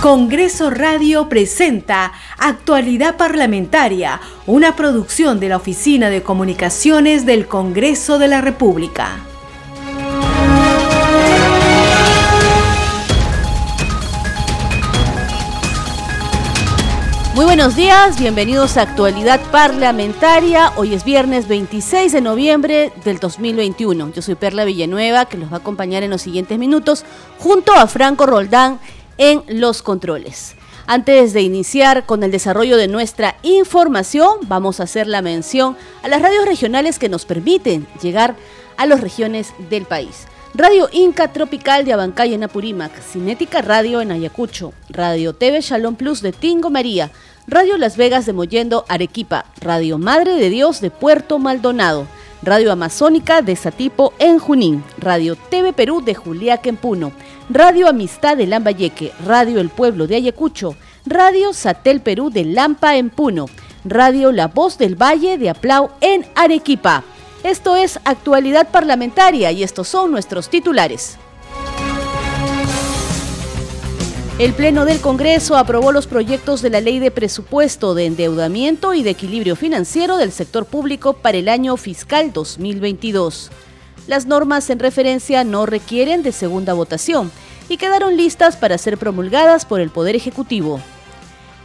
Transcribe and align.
Congreso 0.00 0.70
Radio 0.70 1.28
presenta 1.28 2.14
Actualidad 2.38 3.18
Parlamentaria, 3.18 4.18
una 4.46 4.74
producción 4.74 5.40
de 5.40 5.50
la 5.50 5.58
Oficina 5.58 6.08
de 6.08 6.22
Comunicaciones 6.22 7.26
del 7.26 7.46
Congreso 7.46 8.18
de 8.18 8.28
la 8.28 8.40
República. 8.40 9.18
Muy 17.34 17.44
buenos 17.44 17.76
días, 17.76 18.18
bienvenidos 18.18 18.78
a 18.78 18.82
Actualidad 18.82 19.40
Parlamentaria. 19.50 20.72
Hoy 20.76 20.94
es 20.94 21.04
viernes 21.04 21.46
26 21.46 22.12
de 22.12 22.20
noviembre 22.22 22.92
del 23.04 23.18
2021. 23.18 24.12
Yo 24.12 24.22
soy 24.22 24.34
Perla 24.34 24.64
Villanueva, 24.64 25.26
que 25.26 25.36
los 25.36 25.50
va 25.50 25.56
a 25.56 25.60
acompañar 25.60 26.02
en 26.02 26.10
los 26.10 26.22
siguientes 26.22 26.58
minutos, 26.58 27.04
junto 27.38 27.72
a 27.74 27.86
Franco 27.86 28.26
Roldán 28.26 28.78
en 29.20 29.44
los 29.46 29.82
controles. 29.82 30.56
Antes 30.86 31.34
de 31.34 31.42
iniciar 31.42 32.06
con 32.06 32.24
el 32.24 32.32
desarrollo 32.32 32.76
de 32.76 32.88
nuestra 32.88 33.36
información, 33.42 34.38
vamos 34.48 34.80
a 34.80 34.84
hacer 34.84 35.06
la 35.06 35.22
mención 35.22 35.76
a 36.02 36.08
las 36.08 36.22
radios 36.22 36.46
regionales 36.46 36.98
que 36.98 37.10
nos 37.10 37.26
permiten 37.26 37.86
llegar 38.02 38.34
a 38.76 38.86
las 38.86 39.00
regiones 39.00 39.52
del 39.68 39.84
país. 39.84 40.26
Radio 40.54 40.88
Inca 40.90 41.32
Tropical 41.32 41.84
de 41.84 41.92
Abancay 41.92 42.34
en 42.34 42.42
Apurímac, 42.42 42.92
Cinética 43.02 43.62
Radio 43.62 44.00
en 44.00 44.10
Ayacucho, 44.10 44.72
Radio 44.88 45.34
TV 45.34 45.60
Shalom 45.60 45.94
Plus 45.94 46.22
de 46.22 46.32
Tingo 46.32 46.70
María, 46.70 47.12
Radio 47.46 47.76
Las 47.76 47.96
Vegas 47.96 48.26
de 48.26 48.32
Mollendo 48.32 48.84
Arequipa, 48.88 49.44
Radio 49.60 49.98
Madre 49.98 50.34
de 50.34 50.50
Dios 50.50 50.80
de 50.80 50.90
Puerto 50.90 51.38
Maldonado, 51.38 52.06
Radio 52.42 52.72
Amazónica 52.72 53.42
de 53.42 53.54
Satipo 53.54 54.14
en 54.18 54.38
Junín, 54.38 54.82
Radio 54.98 55.36
TV 55.36 55.74
Perú 55.74 56.02
de 56.02 56.14
Juliaca 56.14 56.70
en 56.70 56.78
Puno, 56.78 57.12
Radio 57.52 57.88
Amistad 57.88 58.36
de 58.36 58.46
Lambayeque, 58.46 59.10
Radio 59.26 59.58
El 59.58 59.70
Pueblo 59.70 60.06
de 60.06 60.14
Ayacucho, 60.14 60.76
Radio 61.04 61.52
Satel 61.52 62.00
Perú 62.00 62.30
de 62.30 62.44
Lampa 62.44 62.94
en 62.94 63.10
Puno, 63.10 63.46
Radio 63.84 64.30
La 64.30 64.46
Voz 64.46 64.78
del 64.78 64.94
Valle 64.94 65.36
de 65.36 65.50
Aplau 65.50 65.90
en 66.00 66.24
Arequipa. 66.36 67.02
Esto 67.42 67.74
es 67.74 67.98
actualidad 68.04 68.68
parlamentaria 68.70 69.50
y 69.50 69.64
estos 69.64 69.88
son 69.88 70.12
nuestros 70.12 70.48
titulares. 70.48 71.18
El 74.38 74.52
Pleno 74.52 74.84
del 74.84 75.00
Congreso 75.00 75.56
aprobó 75.56 75.90
los 75.90 76.06
proyectos 76.06 76.62
de 76.62 76.70
la 76.70 76.80
Ley 76.80 77.00
de 77.00 77.10
Presupuesto 77.10 77.94
de 77.94 78.06
Endeudamiento 78.06 78.94
y 78.94 79.02
de 79.02 79.10
Equilibrio 79.10 79.56
Financiero 79.56 80.18
del 80.18 80.30
Sector 80.30 80.66
Público 80.66 81.14
para 81.14 81.38
el 81.38 81.48
año 81.48 81.76
fiscal 81.76 82.32
2022. 82.32 83.50
Las 84.06 84.26
normas 84.26 84.70
en 84.70 84.78
referencia 84.78 85.44
no 85.44 85.66
requieren 85.66 86.22
de 86.22 86.32
segunda 86.32 86.72
votación 86.72 87.30
y 87.68 87.76
quedaron 87.76 88.16
listas 88.16 88.56
para 88.56 88.78
ser 88.78 88.98
promulgadas 88.98 89.64
por 89.64 89.80
el 89.80 89.90
Poder 89.90 90.16
Ejecutivo. 90.16 90.80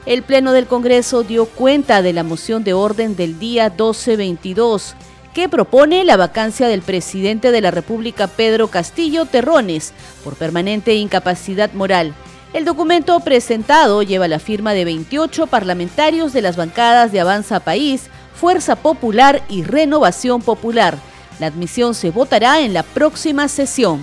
El 0.05 0.21
Pleno 0.21 0.51
del 0.51 0.67
Congreso 0.67 1.23
dio 1.23 1.45
cuenta 1.45 2.01
de 2.01 2.13
la 2.13 2.23
moción 2.23 2.63
de 2.63 2.73
orden 2.73 3.15
del 3.15 3.39
día 3.39 3.69
1222 3.69 4.95
que 5.33 5.49
propone 5.49 6.03
la 6.03 6.17
vacancia 6.17 6.67
del 6.67 6.81
presidente 6.81 7.51
de 7.51 7.61
la 7.61 7.71
República 7.71 8.27
Pedro 8.27 8.67
Castillo 8.67 9.25
Terrones 9.25 9.93
por 10.23 10.35
permanente 10.35 10.93
incapacidad 10.95 11.73
moral 11.73 12.13
el 12.55 12.63
documento 12.63 13.19
presentado 13.19 14.01
lleva 14.01 14.29
la 14.29 14.39
firma 14.39 14.71
de 14.71 14.85
28 14.85 15.47
parlamentarios 15.47 16.31
de 16.31 16.41
las 16.41 16.55
bancadas 16.55 17.11
de 17.11 17.19
Avanza 17.19 17.59
País, 17.59 18.03
Fuerza 18.33 18.77
Popular 18.77 19.43
y 19.49 19.63
Renovación 19.63 20.41
Popular. 20.41 20.97
La 21.39 21.47
admisión 21.47 21.93
se 21.93 22.11
votará 22.11 22.61
en 22.61 22.73
la 22.73 22.83
próxima 22.83 23.47
sesión. 23.47 24.01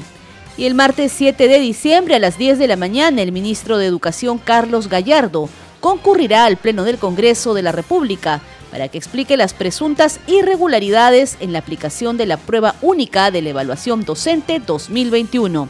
Y 0.57 0.67
el 0.67 0.75
martes 0.75 1.13
7 1.13 1.49
de 1.49 1.59
diciembre 1.59 2.15
a 2.15 2.19
las 2.19 2.37
10 2.37 2.59
de 2.59 2.67
la 2.67 2.77
mañana 2.77 3.23
el 3.23 3.33
ministro 3.33 3.79
de 3.79 3.87
Educación 3.87 4.39
Carlos 4.39 4.89
Gallardo 4.89 5.49
concurrirá 5.81 6.45
al 6.45 6.59
Pleno 6.59 6.85
del 6.85 6.99
Congreso 6.99 7.55
de 7.55 7.63
la 7.63 7.73
República 7.73 8.41
para 8.71 8.89
que 8.89 8.99
explique 8.99 9.37
las 9.37 9.55
presuntas 9.55 10.21
irregularidades 10.27 11.37
en 11.41 11.53
la 11.53 11.59
aplicación 11.59 12.17
de 12.17 12.27
la 12.27 12.37
prueba 12.37 12.75
única 12.83 13.31
de 13.31 13.43
la 13.43 13.51
evaluación 13.51 14.05
docente 14.05 14.61
2021 14.65 15.69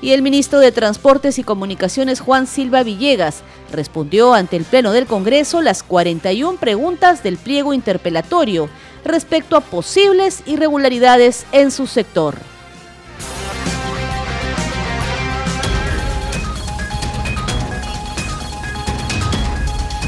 y 0.00 0.12
el 0.12 0.22
ministro 0.22 0.60
de 0.60 0.72
Transportes 0.72 1.38
y 1.38 1.42
Comunicaciones 1.42 2.20
Juan 2.20 2.46
Silva 2.46 2.82
Villegas 2.82 3.42
respondió 3.72 4.32
ante 4.32 4.56
el 4.56 4.64
Pleno 4.64 4.92
del 4.92 5.06
Congreso 5.06 5.60
las 5.60 5.82
41 5.82 6.58
preguntas 6.58 7.22
del 7.22 7.36
pliego 7.36 7.74
interpelatorio 7.74 8.68
respecto 9.04 9.56
a 9.56 9.60
posibles 9.60 10.42
irregularidades 10.46 11.46
en 11.52 11.70
su 11.70 11.86
sector. 11.86 12.36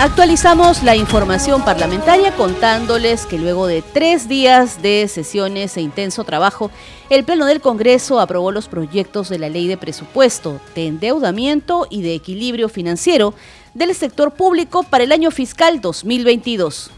Actualizamos 0.00 0.82
la 0.82 0.96
información 0.96 1.62
parlamentaria 1.62 2.34
contándoles 2.34 3.26
que 3.26 3.36
luego 3.36 3.66
de 3.66 3.82
tres 3.82 4.30
días 4.30 4.80
de 4.80 5.06
sesiones 5.08 5.76
e 5.76 5.82
intenso 5.82 6.24
trabajo, 6.24 6.70
el 7.10 7.22
Pleno 7.22 7.44
del 7.44 7.60
Congreso 7.60 8.18
aprobó 8.18 8.50
los 8.50 8.66
proyectos 8.66 9.28
de 9.28 9.38
la 9.38 9.50
Ley 9.50 9.68
de 9.68 9.76
Presupuesto, 9.76 10.58
de 10.74 10.86
Endeudamiento 10.86 11.86
y 11.90 12.00
de 12.00 12.14
Equilibrio 12.14 12.70
Financiero 12.70 13.34
del 13.74 13.94
sector 13.94 14.30
público 14.30 14.84
para 14.84 15.04
el 15.04 15.12
año 15.12 15.30
fiscal 15.30 15.82
2022. 15.82 16.92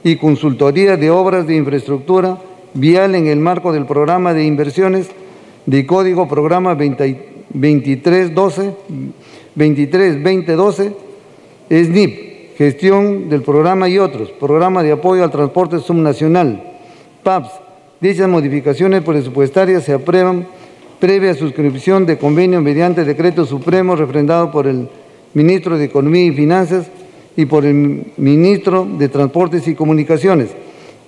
y 0.03 0.17
consultoría 0.17 0.97
de 0.97 1.11
obras 1.11 1.47
de 1.47 1.55
infraestructura 1.55 2.41
vial 2.75 3.15
en 3.15 3.29
el 3.29 3.39
marco 3.39 3.73
del 3.73 3.87
programa 3.87 4.35
de 4.35 4.47
inversiones 4.47 5.11
de 5.67 5.87
código 5.87 6.27
programa 6.27 6.75
2312 6.75 8.75
232012 9.55 10.93
SNIP 11.71 12.28
gestión 12.59 13.29
del 13.29 13.43
programa 13.43 13.89
y 13.89 13.99
otros, 13.99 14.31
programa 14.31 14.83
de 14.83 14.91
apoyo 14.91 15.23
al 15.23 15.31
transporte 15.31 15.79
subnacional, 15.79 16.61
PAPS. 17.23 17.51
Dichas 18.01 18.29
modificaciones 18.29 19.03
presupuestarias 19.03 19.85
se 19.85 19.93
aprueban 19.93 20.49
previa 20.99 21.35
suscripción 21.35 22.05
de 22.05 22.19
convenio 22.19 22.61
mediante 22.61 23.05
decreto 23.05 23.47
supremo 23.47 23.95
refrendado 23.95 24.51
por 24.51 24.67
el 24.67 24.89
ministro 25.35 25.79
de 25.79 25.85
Economía 25.85 26.25
y 26.25 26.33
Finanzas 26.33 26.89
y 27.37 27.47
por 27.47 27.65
el 27.65 28.07
ministro 28.17 28.85
de 28.85 29.09
Transportes 29.09 29.69
y 29.69 29.77
Comunicaciones. 29.77 30.49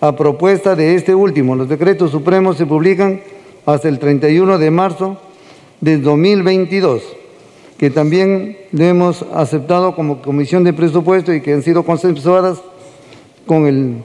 A 0.01 0.15
propuesta 0.15 0.77
de 0.77 0.95
este 0.95 1.17
último, 1.17 1.57
los 1.57 1.69
decretos 1.69 2.13
supremos 2.13 2.59
se 2.59 2.67
publican 2.67 3.23
hasta 3.67 3.89
el 3.89 3.99
31 3.99 4.57
de 4.57 4.71
marzo 4.71 5.19
de 5.81 5.99
2022. 5.99 7.20
Que 7.81 7.89
también 7.89 8.59
le 8.73 8.91
hemos 8.91 9.25
aceptado 9.35 9.95
como 9.95 10.21
Comisión 10.21 10.65
de 10.65 10.75
Presupuesto 10.75 11.33
y 11.33 11.41
que 11.41 11.55
han 11.55 11.63
sido 11.63 11.83
consensuadas 11.83 12.61
con 13.47 13.67
el 13.67 14.05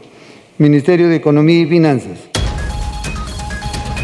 Ministerio 0.57 1.10
de 1.10 1.18
Economía 1.18 1.60
y 1.60 1.66
Finanzas. 1.66 2.18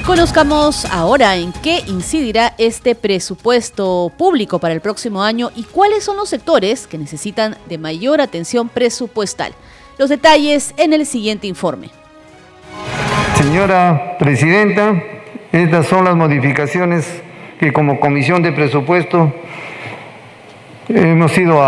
Conozcamos 0.06 0.83
ahora 0.91 1.38
en 1.38 1.53
qué 1.63 1.79
incidirá 1.88 2.53
este 2.57 2.95
presupuesto 2.95 4.12
público 4.18 4.59
para 4.59 4.73
el 4.73 4.81
próximo 4.81 5.23
año 5.23 5.51
y 5.56 5.63
cuáles 5.63 6.03
son 6.03 6.18
los 6.18 6.27
sectores 6.27 6.85
que 6.85 6.97
necesitan 6.97 7.56
de 7.69 7.77
mayor 7.77 8.19
atención 8.19 8.68
presupuestal. 8.68 9.53
Los 9.97 10.09
detalles 10.09 10.73
en 10.75 10.91
el 10.91 11.06
siguiente 11.06 11.47
informe. 11.47 11.91
Señora 13.35 14.18
Presidenta, 14.19 15.01
estas 15.53 15.88
son 15.88 16.03
las 16.03 16.18
modificaciones 16.18 17.07
que 17.57 17.71
como 17.71 18.01
Comisión 18.01 18.44
de 18.44 18.51
Presupuesto 18.51 19.31
hemos 20.89 21.31
sido 21.31 21.62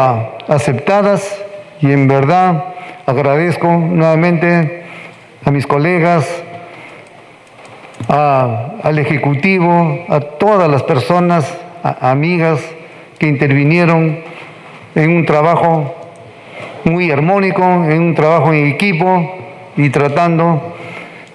aceptadas 0.47 1.41
y 1.81 1.91
en 1.91 2.07
verdad 2.07 2.65
agradezco 3.05 3.67
nuevamente 3.67 4.83
a 5.43 5.51
mis 5.51 5.67
colegas, 5.67 6.43
al 8.07 8.99
Ejecutivo, 8.99 10.05
a 10.09 10.19
todas 10.19 10.69
las 10.69 10.83
personas, 10.83 11.57
amigas 11.83 12.59
que 13.17 13.27
intervinieron 13.27 14.19
en 14.95 15.09
un 15.15 15.25
trabajo 15.25 15.95
muy 16.83 17.11
armónico, 17.11 17.63
en 17.63 18.01
un 18.01 18.15
trabajo 18.15 18.53
en 18.53 18.67
equipo 18.67 19.35
y 19.77 19.89
tratando 19.89 20.75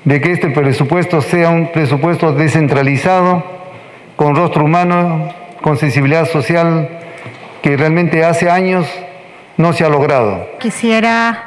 de 0.05 0.21
que 0.21 0.33
este 0.33 0.51
presupuesto 0.51 1.21
sea 1.21 1.51
un 1.51 1.69
presupuesto 1.73 2.33
descentralizado, 2.33 3.43
con 4.17 4.35
rostro 4.35 4.65
humano, 4.65 5.29
con 5.61 5.77
sensibilidad 5.77 6.27
social, 6.27 6.89
que 7.63 7.77
realmente 7.77 8.25
hace 8.25 8.51
años 8.51 8.87
no 9.57 9.73
se 9.73 9.85
ha 9.85 9.89
logrado. 9.89 10.47
Quisiera 10.61 11.45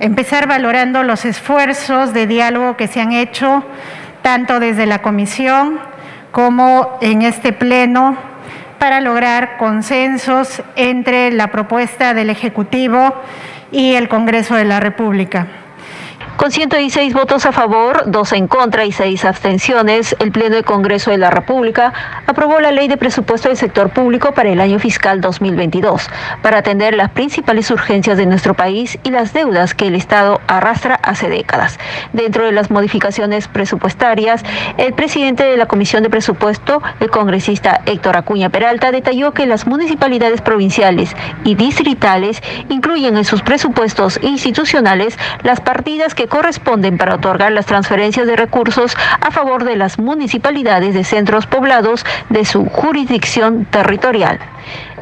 empezar 0.00 0.48
valorando 0.48 1.02
los 1.02 1.24
esfuerzos 1.24 2.12
de 2.12 2.26
diálogo 2.26 2.76
que 2.76 2.88
se 2.88 3.00
han 3.00 3.12
hecho 3.12 3.64
tanto 4.22 4.58
desde 4.58 4.86
la 4.86 5.02
comisión 5.02 5.78
como 6.32 6.98
en 7.00 7.22
este 7.22 7.52
pleno 7.52 8.16
para 8.78 9.00
lograr 9.00 9.56
consensos 9.56 10.62
entre 10.76 11.30
la 11.30 11.48
propuesta 11.48 12.12
del 12.14 12.30
Ejecutivo 12.30 13.14
y 13.70 13.94
el 13.94 14.08
Congreso 14.08 14.56
de 14.56 14.64
la 14.64 14.80
República. 14.80 15.46
Con 16.36 16.50
116 16.50 17.14
votos 17.14 17.46
a 17.46 17.52
favor, 17.52 18.02
dos 18.06 18.32
en 18.32 18.48
contra 18.48 18.84
y 18.84 18.90
seis 18.90 19.24
abstenciones, 19.24 20.16
el 20.18 20.32
Pleno 20.32 20.56
del 20.56 20.64
Congreso 20.64 21.12
de 21.12 21.16
la 21.16 21.30
República 21.30 21.92
aprobó 22.26 22.58
la 22.58 22.72
Ley 22.72 22.88
de 22.88 22.96
Presupuesto 22.96 23.48
del 23.48 23.56
Sector 23.56 23.90
Público 23.90 24.32
para 24.32 24.48
el 24.48 24.60
año 24.60 24.80
fiscal 24.80 25.20
2022, 25.20 26.10
para 26.42 26.58
atender 26.58 26.96
las 26.96 27.10
principales 27.10 27.70
urgencias 27.70 28.18
de 28.18 28.26
nuestro 28.26 28.54
país 28.54 28.98
y 29.04 29.10
las 29.10 29.32
deudas 29.32 29.74
que 29.74 29.86
el 29.86 29.94
Estado 29.94 30.40
arrastra 30.48 30.96
hace 30.96 31.28
décadas. 31.28 31.78
Dentro 32.12 32.44
de 32.44 32.52
las 32.52 32.68
modificaciones 32.68 33.46
presupuestarias, 33.46 34.42
el 34.76 34.92
presidente 34.92 35.44
de 35.44 35.56
la 35.56 35.66
Comisión 35.66 36.02
de 36.02 36.10
Presupuesto, 36.10 36.82
el 36.98 37.10
congresista 37.10 37.80
Héctor 37.86 38.16
Acuña 38.16 38.50
Peralta, 38.50 38.90
detalló 38.90 39.32
que 39.32 39.46
las 39.46 39.68
municipalidades 39.68 40.40
provinciales 40.40 41.14
y 41.44 41.54
distritales 41.54 42.42
incluyen 42.68 43.16
en 43.16 43.24
sus 43.24 43.42
presupuestos 43.42 44.18
institucionales 44.20 45.16
las 45.44 45.60
partidas 45.60 46.14
que 46.14 46.23
corresponden 46.28 46.98
para 46.98 47.14
otorgar 47.14 47.52
las 47.52 47.66
transferencias 47.66 48.26
de 48.26 48.36
recursos 48.36 48.96
a 49.20 49.30
favor 49.30 49.64
de 49.64 49.76
las 49.76 49.98
municipalidades 49.98 50.94
de 50.94 51.04
centros 51.04 51.46
poblados 51.46 52.04
de 52.30 52.44
su 52.44 52.66
jurisdicción 52.66 53.64
territorial. 53.66 54.38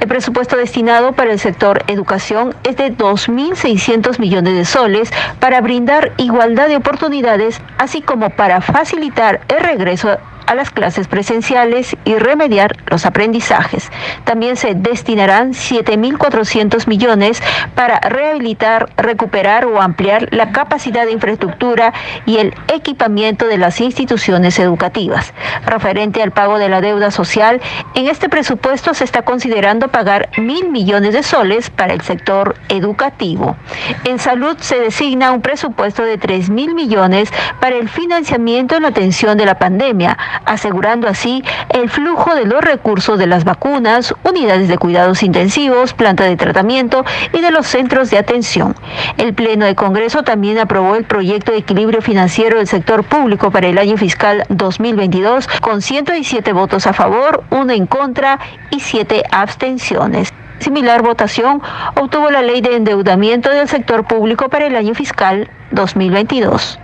El 0.00 0.08
presupuesto 0.08 0.56
destinado 0.56 1.12
para 1.12 1.32
el 1.32 1.38
sector 1.38 1.84
educación 1.86 2.54
es 2.64 2.76
de 2.76 2.92
2.600 2.96 4.18
millones 4.18 4.54
de 4.54 4.64
soles 4.64 5.10
para 5.38 5.60
brindar 5.60 6.12
igualdad 6.16 6.68
de 6.68 6.76
oportunidades, 6.76 7.60
así 7.78 8.02
como 8.02 8.30
para 8.30 8.60
facilitar 8.60 9.40
el 9.48 9.60
regreso 9.60 10.18
a 10.46 10.54
las 10.54 10.70
clases 10.70 11.08
presenciales 11.08 11.96
y 12.04 12.14
remediar 12.16 12.76
los 12.86 13.06
aprendizajes. 13.06 13.90
También 14.24 14.56
se 14.56 14.74
destinarán 14.74 15.52
7.400 15.52 16.86
millones 16.86 17.42
para 17.74 18.00
rehabilitar, 18.00 18.90
recuperar 18.96 19.66
o 19.66 19.80
ampliar 19.80 20.28
la 20.30 20.52
capacidad 20.52 21.04
de 21.04 21.12
infraestructura 21.12 21.92
y 22.26 22.38
el 22.38 22.54
equipamiento 22.68 23.46
de 23.46 23.58
las 23.58 23.80
instituciones 23.80 24.58
educativas. 24.58 25.32
Referente 25.66 26.22
al 26.22 26.32
pago 26.32 26.58
de 26.58 26.68
la 26.68 26.80
deuda 26.80 27.10
social, 27.10 27.60
en 27.94 28.08
este 28.08 28.28
presupuesto 28.28 28.94
se 28.94 29.04
está 29.04 29.22
considerando 29.22 29.88
pagar 29.88 30.30
mil 30.38 30.70
millones 30.70 31.12
de 31.14 31.22
soles 31.22 31.70
para 31.70 31.92
el 31.92 32.00
sector 32.00 32.56
educativo. 32.68 33.56
En 34.04 34.18
salud 34.18 34.56
se 34.58 34.78
designa 34.78 35.32
un 35.32 35.42
presupuesto 35.42 36.04
de 36.04 36.18
3 36.18 36.50
mil 36.50 36.74
millones 36.74 37.30
para 37.60 37.76
el 37.76 37.88
financiamiento 37.88 38.76
en 38.76 38.82
la 38.82 38.88
atención 38.88 39.36
de 39.38 39.46
la 39.46 39.58
pandemia, 39.58 40.16
asegurando 40.44 41.08
así 41.08 41.42
el 41.70 41.90
flujo 41.90 42.34
de 42.34 42.44
los 42.44 42.60
recursos 42.60 43.18
de 43.18 43.26
las 43.26 43.44
vacunas, 43.44 44.14
unidades 44.24 44.68
de 44.68 44.78
cuidados 44.78 45.22
intensivos, 45.22 45.94
planta 45.94 46.24
de 46.24 46.36
tratamiento 46.36 47.04
y 47.32 47.40
de 47.40 47.50
los 47.50 47.66
centros 47.66 48.10
de 48.10 48.18
atención. 48.18 48.74
El 49.16 49.34
Pleno 49.34 49.64
de 49.66 49.74
Congreso 49.74 50.22
también 50.22 50.58
aprobó 50.58 50.96
el 50.96 51.04
proyecto 51.04 51.52
de 51.52 51.58
equilibrio 51.58 52.02
financiero 52.02 52.58
del 52.58 52.66
sector 52.66 53.04
público 53.04 53.50
para 53.50 53.68
el 53.68 53.78
año 53.78 53.96
fiscal 53.96 54.44
2022 54.48 55.48
con 55.60 55.82
117 55.82 56.52
votos 56.52 56.86
a 56.86 56.92
favor, 56.92 57.44
uno 57.50 57.72
en 57.72 57.86
contra 57.86 58.38
y 58.70 58.80
siete 58.80 59.22
abstenciones. 59.30 60.32
Similar 60.58 61.02
votación 61.02 61.60
obtuvo 61.96 62.30
la 62.30 62.42
ley 62.42 62.60
de 62.60 62.76
endeudamiento 62.76 63.50
del 63.50 63.68
sector 63.68 64.06
público 64.06 64.48
para 64.48 64.66
el 64.66 64.76
año 64.76 64.94
fiscal 64.94 65.50
2022. 65.72 66.78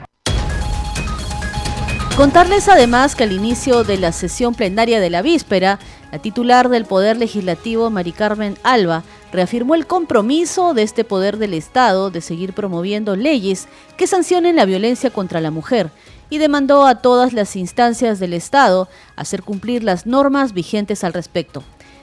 Contarles 2.18 2.68
además 2.68 3.14
que 3.14 3.22
al 3.22 3.30
inicio 3.30 3.84
de 3.84 3.96
la 3.96 4.10
sesión 4.10 4.52
plenaria 4.52 4.98
de 4.98 5.08
la 5.08 5.22
víspera, 5.22 5.78
la 6.10 6.18
titular 6.18 6.68
del 6.68 6.84
Poder 6.84 7.16
Legislativo, 7.16 7.90
Mari 7.90 8.10
Carmen 8.10 8.58
Alba, 8.64 9.04
reafirmó 9.30 9.76
el 9.76 9.86
compromiso 9.86 10.74
de 10.74 10.82
este 10.82 11.04
poder 11.04 11.36
del 11.36 11.54
Estado 11.54 12.10
de 12.10 12.20
seguir 12.20 12.54
promoviendo 12.54 13.14
leyes 13.14 13.68
que 13.96 14.08
sancionen 14.08 14.56
la 14.56 14.64
violencia 14.64 15.10
contra 15.10 15.40
la 15.40 15.52
mujer 15.52 15.90
y 16.28 16.38
demandó 16.38 16.86
a 16.86 16.96
todas 16.96 17.34
las 17.34 17.54
instancias 17.54 18.18
del 18.18 18.32
Estado 18.32 18.88
hacer 19.14 19.44
cumplir 19.44 19.84
las 19.84 20.04
normas 20.04 20.54
vigentes 20.54 21.04
al 21.04 21.12
respecto. 21.12 21.62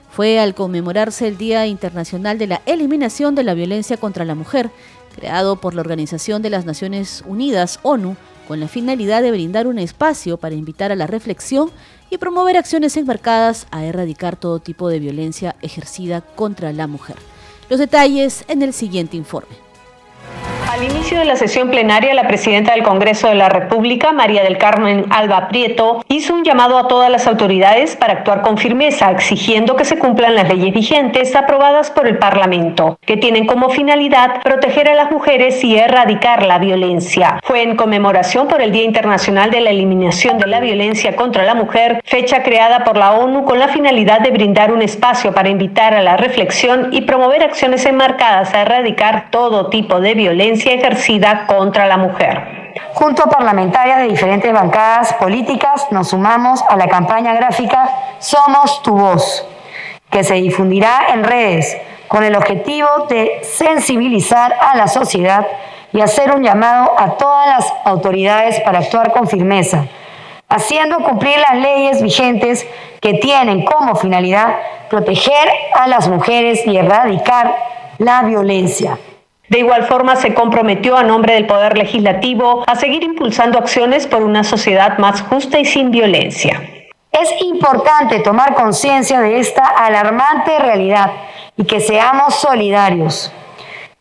Fue 0.09 0.39
al 0.39 0.55
conmemorarse 0.55 1.27
el 1.27 1.37
Día 1.37 1.67
Internacional 1.67 2.37
de 2.37 2.47
la 2.47 2.61
Eliminación 2.65 3.35
de 3.35 3.43
la 3.43 3.53
Violencia 3.53 3.97
contra 3.97 4.23
la 4.23 4.33
Mujer, 4.33 4.71
creado 5.13 5.57
por 5.57 5.75
la 5.75 5.81
Organización 5.81 6.41
de 6.41 6.51
las 6.51 6.65
Naciones 6.65 7.21
Unidas, 7.27 7.81
ONU, 7.83 8.15
con 8.47 8.59
la 8.59 8.67
finalidad 8.67 9.21
de 9.21 9.31
brindar 9.31 9.67
un 9.67 9.79
espacio 9.79 10.37
para 10.37 10.55
invitar 10.55 10.91
a 10.91 10.95
la 10.95 11.07
reflexión 11.07 11.71
y 12.09 12.17
promover 12.17 12.57
acciones 12.57 12.95
enmarcadas 12.97 13.67
a 13.71 13.85
erradicar 13.85 14.35
todo 14.35 14.59
tipo 14.59 14.89
de 14.89 14.99
violencia 14.99 15.55
ejercida 15.61 16.21
contra 16.21 16.71
la 16.71 16.87
mujer. 16.87 17.17
Los 17.69 17.79
detalles 17.79 18.45
en 18.47 18.61
el 18.61 18.73
siguiente 18.73 19.17
informe. 19.17 19.55
Al 20.67 20.83
inicio 20.83 21.19
de 21.19 21.25
la 21.25 21.35
sesión 21.35 21.69
plenaria, 21.69 22.13
la 22.15 22.27
presidenta 22.27 22.73
del 22.73 22.81
Congreso 22.81 23.27
de 23.27 23.35
la 23.35 23.49
República, 23.49 24.11
María 24.11 24.43
del 24.43 24.57
Carmen 24.57 25.05
Alba 25.11 25.47
Prieto, 25.47 26.03
hizo 26.09 26.33
un 26.33 26.43
llamado 26.43 26.77
a 26.77 26.87
todas 26.87 27.11
las 27.11 27.27
autoridades 27.27 27.95
para 27.95 28.13
actuar 28.13 28.41
con 28.41 28.57
firmeza, 28.57 29.11
exigiendo 29.11 29.75
que 29.75 29.85
se 29.85 29.99
cumplan 29.99 30.33
las 30.33 30.49
leyes 30.49 30.73
vigentes 30.73 31.35
aprobadas 31.35 31.91
por 31.91 32.07
el 32.07 32.17
Parlamento, 32.17 32.97
que 33.05 33.15
tienen 33.15 33.45
como 33.45 33.69
finalidad 33.69 34.41
proteger 34.41 34.89
a 34.89 34.95
las 34.95 35.11
mujeres 35.11 35.63
y 35.63 35.77
erradicar 35.77 36.43
la 36.43 36.57
violencia. 36.57 37.39
Fue 37.43 37.61
en 37.61 37.75
conmemoración 37.75 38.47
por 38.47 38.61
el 38.61 38.71
Día 38.71 38.83
Internacional 38.83 39.51
de 39.51 39.61
la 39.61 39.69
Eliminación 39.69 40.39
de 40.39 40.47
la 40.47 40.59
Violencia 40.59 41.15
contra 41.15 41.43
la 41.43 41.53
Mujer, 41.53 42.01
fecha 42.03 42.41
creada 42.41 42.83
por 42.83 42.97
la 42.97 43.13
ONU 43.13 43.45
con 43.45 43.59
la 43.59 43.67
finalidad 43.67 44.19
de 44.19 44.31
brindar 44.31 44.73
un 44.73 44.81
espacio 44.81 45.31
para 45.31 45.49
invitar 45.49 45.93
a 45.93 46.01
la 46.01 46.17
reflexión 46.17 46.89
y 46.91 47.01
promover 47.01 47.43
acciones 47.43 47.85
enmarcadas 47.85 48.53
a 48.53 48.63
erradicar 48.63 49.27
todo 49.29 49.69
tipo 49.69 50.01
de 50.01 50.15
violencia 50.15 50.54
ejercida 50.55 51.45
contra 51.47 51.85
la 51.85 51.97
mujer. 51.97 52.73
Junto 52.93 53.23
a 53.23 53.29
parlamentarias 53.29 53.99
de 53.99 54.07
diferentes 54.07 54.51
bancadas 54.51 55.13
políticas, 55.13 55.87
nos 55.91 56.09
sumamos 56.09 56.63
a 56.67 56.75
la 56.75 56.87
campaña 56.87 57.33
gráfica 57.33 57.89
Somos 58.19 58.81
tu 58.83 58.95
voz, 58.97 59.45
que 60.09 60.23
se 60.23 60.35
difundirá 60.35 61.07
en 61.13 61.23
redes 61.23 61.77
con 62.07 62.23
el 62.23 62.35
objetivo 62.35 62.87
de 63.09 63.41
sensibilizar 63.43 64.55
a 64.59 64.77
la 64.77 64.87
sociedad 64.87 65.45
y 65.91 66.01
hacer 66.01 66.33
un 66.33 66.43
llamado 66.43 66.93
a 66.97 67.17
todas 67.17 67.47
las 67.47 67.73
autoridades 67.85 68.59
para 68.61 68.79
actuar 68.79 69.11
con 69.11 69.27
firmeza, 69.27 69.85
haciendo 70.49 70.99
cumplir 70.99 71.37
las 71.37 71.55
leyes 71.55 72.01
vigentes 72.01 72.67
que 73.01 73.15
tienen 73.15 73.65
como 73.65 73.95
finalidad 73.95 74.55
proteger 74.89 75.49
a 75.73 75.87
las 75.87 76.07
mujeres 76.07 76.65
y 76.65 76.77
erradicar 76.77 77.55
la 77.97 78.23
violencia. 78.23 78.97
De 79.49 79.59
igual 79.59 79.83
forma, 79.83 80.15
se 80.15 80.33
comprometió 80.33 80.97
a 80.97 81.03
nombre 81.03 81.35
del 81.35 81.45
Poder 81.45 81.77
Legislativo 81.77 82.63
a 82.65 82.75
seguir 82.75 83.03
impulsando 83.03 83.59
acciones 83.59 84.07
por 84.07 84.23
una 84.23 84.43
sociedad 84.43 84.97
más 84.97 85.21
justa 85.21 85.59
y 85.59 85.65
sin 85.65 85.91
violencia. 85.91 86.61
Es 87.11 87.29
importante 87.41 88.19
tomar 88.19 88.55
conciencia 88.55 89.21
de 89.21 89.39
esta 89.39 89.63
alarmante 89.63 90.57
realidad 90.59 91.11
y 91.55 91.63
que 91.65 91.79
seamos 91.79 92.35
solidarios. 92.35 93.31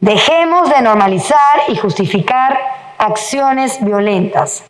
Dejemos 0.01 0.71
de 0.71 0.83
normalizar 0.83 1.63
y 1.69 1.77
justificar 1.77 2.59
acciones 2.99 3.85
violentas. 3.85 4.65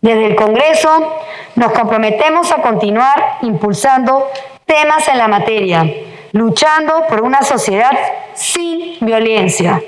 Desde 0.00 0.26
el 0.26 0.36
Congreso 0.36 1.16
nos 1.56 1.72
comprometemos 1.72 2.52
a 2.52 2.62
continuar 2.62 3.38
impulsando 3.42 4.30
temas 4.64 5.08
en 5.08 5.18
la 5.18 5.28
materia, 5.28 5.84
luchando 6.32 7.06
por 7.08 7.22
una 7.22 7.42
sociedad 7.42 7.92
sin 8.34 8.96
violencia. 9.00 9.82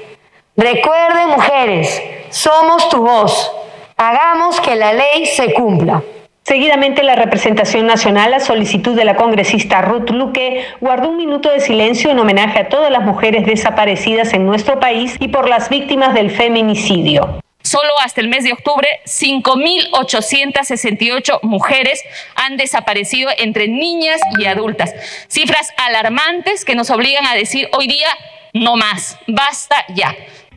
Recuerden, 0.57 1.29
mujeres, 1.29 2.03
somos 2.31 2.89
tu 2.89 3.03
voz. 3.03 3.53
Hagamos 3.99 4.59
que 4.63 4.75
la 4.75 4.95
ley 4.95 5.27
se 5.27 5.53
cumpla. 5.53 6.03
Seguidamente, 6.45 7.03
la 7.03 7.15
representación 7.15 7.87
nacional, 7.87 8.33
a 8.33 8.41
solicitud 8.41 8.97
de 8.97 9.05
la 9.05 9.17
congresista 9.17 9.83
Ruth 9.83 10.09
Luque, 10.09 10.65
guardó 10.81 11.11
un 11.11 11.19
minuto 11.19 11.51
de 11.51 11.61
silencio 11.61 12.11
en 12.11 12.19
homenaje 12.19 12.59
a 12.59 12.71
todas 12.71 12.91
las 12.91 13.03
mujeres 13.03 13.45
desaparecidas 13.45 14.33
en 14.33 14.47
nuestro 14.47 14.81
país 14.81 15.17
y 15.21 15.29
por 15.29 15.47
las 15.47 15.69
víctimas 15.69 16.15
del 16.15 16.31
feminicidio. 16.31 17.43
Solo 17.63 17.91
hasta 18.03 18.23
el 18.23 18.29
mes 18.29 18.45
de 18.45 18.55
octubre, 18.55 18.89
5.868 19.05 21.41
mujeres 21.43 22.03
han 22.35 22.57
desaparecido 22.57 23.29
entre 23.37 23.69
niñas 23.69 24.23
y 24.39 24.47
adultas. 24.47 24.95
Cifras 25.29 25.71
alarmantes 25.77 26.65
que 26.65 26.75
nos 26.75 26.89
obligan 26.89 27.27
a 27.27 27.35
decir 27.35 27.69
hoy 27.77 27.89
día, 27.89 28.09
no 28.55 28.77
más, 28.77 29.19
basta 29.27 29.85
ya. 29.95 30.17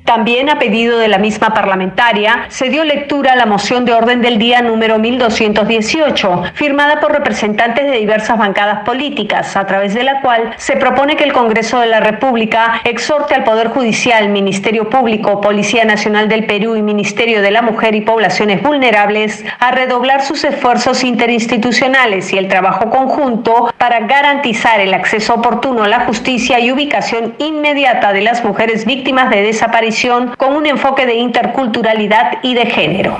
También 0.10 0.50
a 0.50 0.58
pedido 0.58 0.98
de 0.98 1.08
la 1.08 1.20
misma 1.20 1.54
parlamentaria, 1.54 2.48
se 2.48 2.70
dio 2.70 2.84
lectura 2.84 3.34
a 3.34 3.36
la 3.36 3.46
moción 3.46 3.86
de 3.86 3.94
orden 3.94 4.24
del 4.24 4.39
día 4.39 4.60
número 4.63 4.98
1218, 4.98 6.46
firmada 6.56 7.00
por 7.00 7.12
representantes 7.12 7.86
de 7.86 8.00
diversas 8.00 8.39
bancadas 8.39 8.80
políticas, 8.86 9.56
a 9.56 9.68
través 9.68 9.94
de 9.94 10.01
la 10.01 10.22
cual 10.22 10.56
se 10.58 10.78
propone 10.78 11.16
que 11.16 11.25
el 11.25 11.32
Congreso 11.32 11.80
de 11.80 11.86
la 11.86 12.00
República 12.00 12.82
exhorte 12.86 13.36
al 13.36 13.44
Poder 13.44 13.68
Judicial, 13.68 14.30
Ministerio 14.30 14.89
Público, 14.89 15.42
Policía 15.42 15.86
Nacional 15.86 16.28
del 16.28 16.48
Perú 16.48 16.75
y 16.75 16.82
Ministerio 16.82 17.44
de 17.44 17.51
la 17.51 17.62
Mujer 17.62 17.94
y 17.94 18.01
Poblaciones 18.01 18.63
Vulnerables 18.63 19.46
a 19.60 19.70
redoblar 19.70 20.24
sus 20.24 20.44
esfuerzos 20.44 21.04
interinstitucionales 21.04 22.34
y 22.34 22.39
el 22.39 22.48
trabajo 22.48 22.89
conjunto 22.89 23.72
para 23.78 24.00
garantizar 24.08 24.80
el 24.80 24.96
acceso 24.96 25.36
oportuno 25.36 25.84
a 25.84 25.88
la 25.88 26.08
justicia 26.08 26.60
y 26.60 26.72
ubicación 26.72 27.36
inmediata 27.38 28.12
de 28.12 28.24
las 28.24 28.44
mujeres 28.44 28.88
víctimas 28.88 29.30
de 29.30 29.44
desaparición 29.44 29.99
con 30.38 30.56
un 30.56 30.65
enfoque 30.65 31.06
de 31.06 31.15
interculturalidad 31.15 32.39
y 32.41 32.53
de 32.53 32.65
género. 32.68 33.18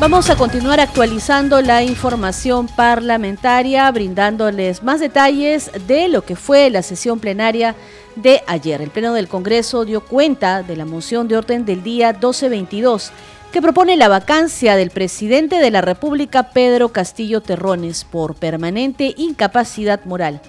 Vamos 0.00 0.28
a 0.28 0.36
continuar 0.36 0.80
actualizando 0.80 1.62
la 1.62 1.82
información 1.82 2.66
parlamentaria, 2.66 3.90
brindándoles 3.92 4.82
más 4.82 5.00
detalles 5.00 5.70
de 5.86 6.08
lo 6.08 6.22
que 6.22 6.36
fue 6.36 6.68
la 6.68 6.82
sesión 6.82 7.20
plenaria 7.20 7.76
de 8.16 8.42
ayer. 8.46 8.82
El 8.82 8.90
Pleno 8.90 9.14
del 9.14 9.28
Congreso 9.28 9.84
dio 9.84 10.02
cuenta 10.02 10.62
de 10.62 10.76
la 10.76 10.84
moción 10.84 11.28
de 11.28 11.36
orden 11.36 11.64
del 11.64 11.82
día 11.82 12.12
1222 12.12 13.12
que 13.52 13.62
propone 13.62 13.96
la 13.96 14.08
vacancia 14.08 14.76
del 14.76 14.90
presidente 14.90 15.58
de 15.58 15.70
la 15.70 15.80
República, 15.80 16.50
Pedro 16.50 16.88
Castillo 16.88 17.40
Terrones, 17.40 18.04
por 18.04 18.34
permanente 18.34 19.14
incapacidad 19.16 20.04
moral. 20.04 20.42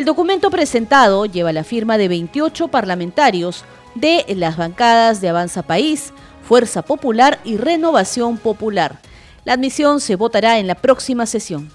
El 0.00 0.06
documento 0.06 0.50
presentado 0.50 1.26
lleva 1.26 1.52
la 1.52 1.62
firma 1.62 1.98
de 1.98 2.08
28 2.08 2.68
parlamentarios 2.68 3.66
de 3.94 4.24
las 4.34 4.56
bancadas 4.56 5.20
de 5.20 5.28
Avanza 5.28 5.62
País, 5.62 6.14
Fuerza 6.42 6.80
Popular 6.80 7.38
y 7.44 7.58
Renovación 7.58 8.38
Popular. 8.38 8.94
La 9.44 9.52
admisión 9.52 10.00
se 10.00 10.16
votará 10.16 10.58
en 10.58 10.66
la 10.66 10.74
próxima 10.74 11.26
sesión. 11.26 11.68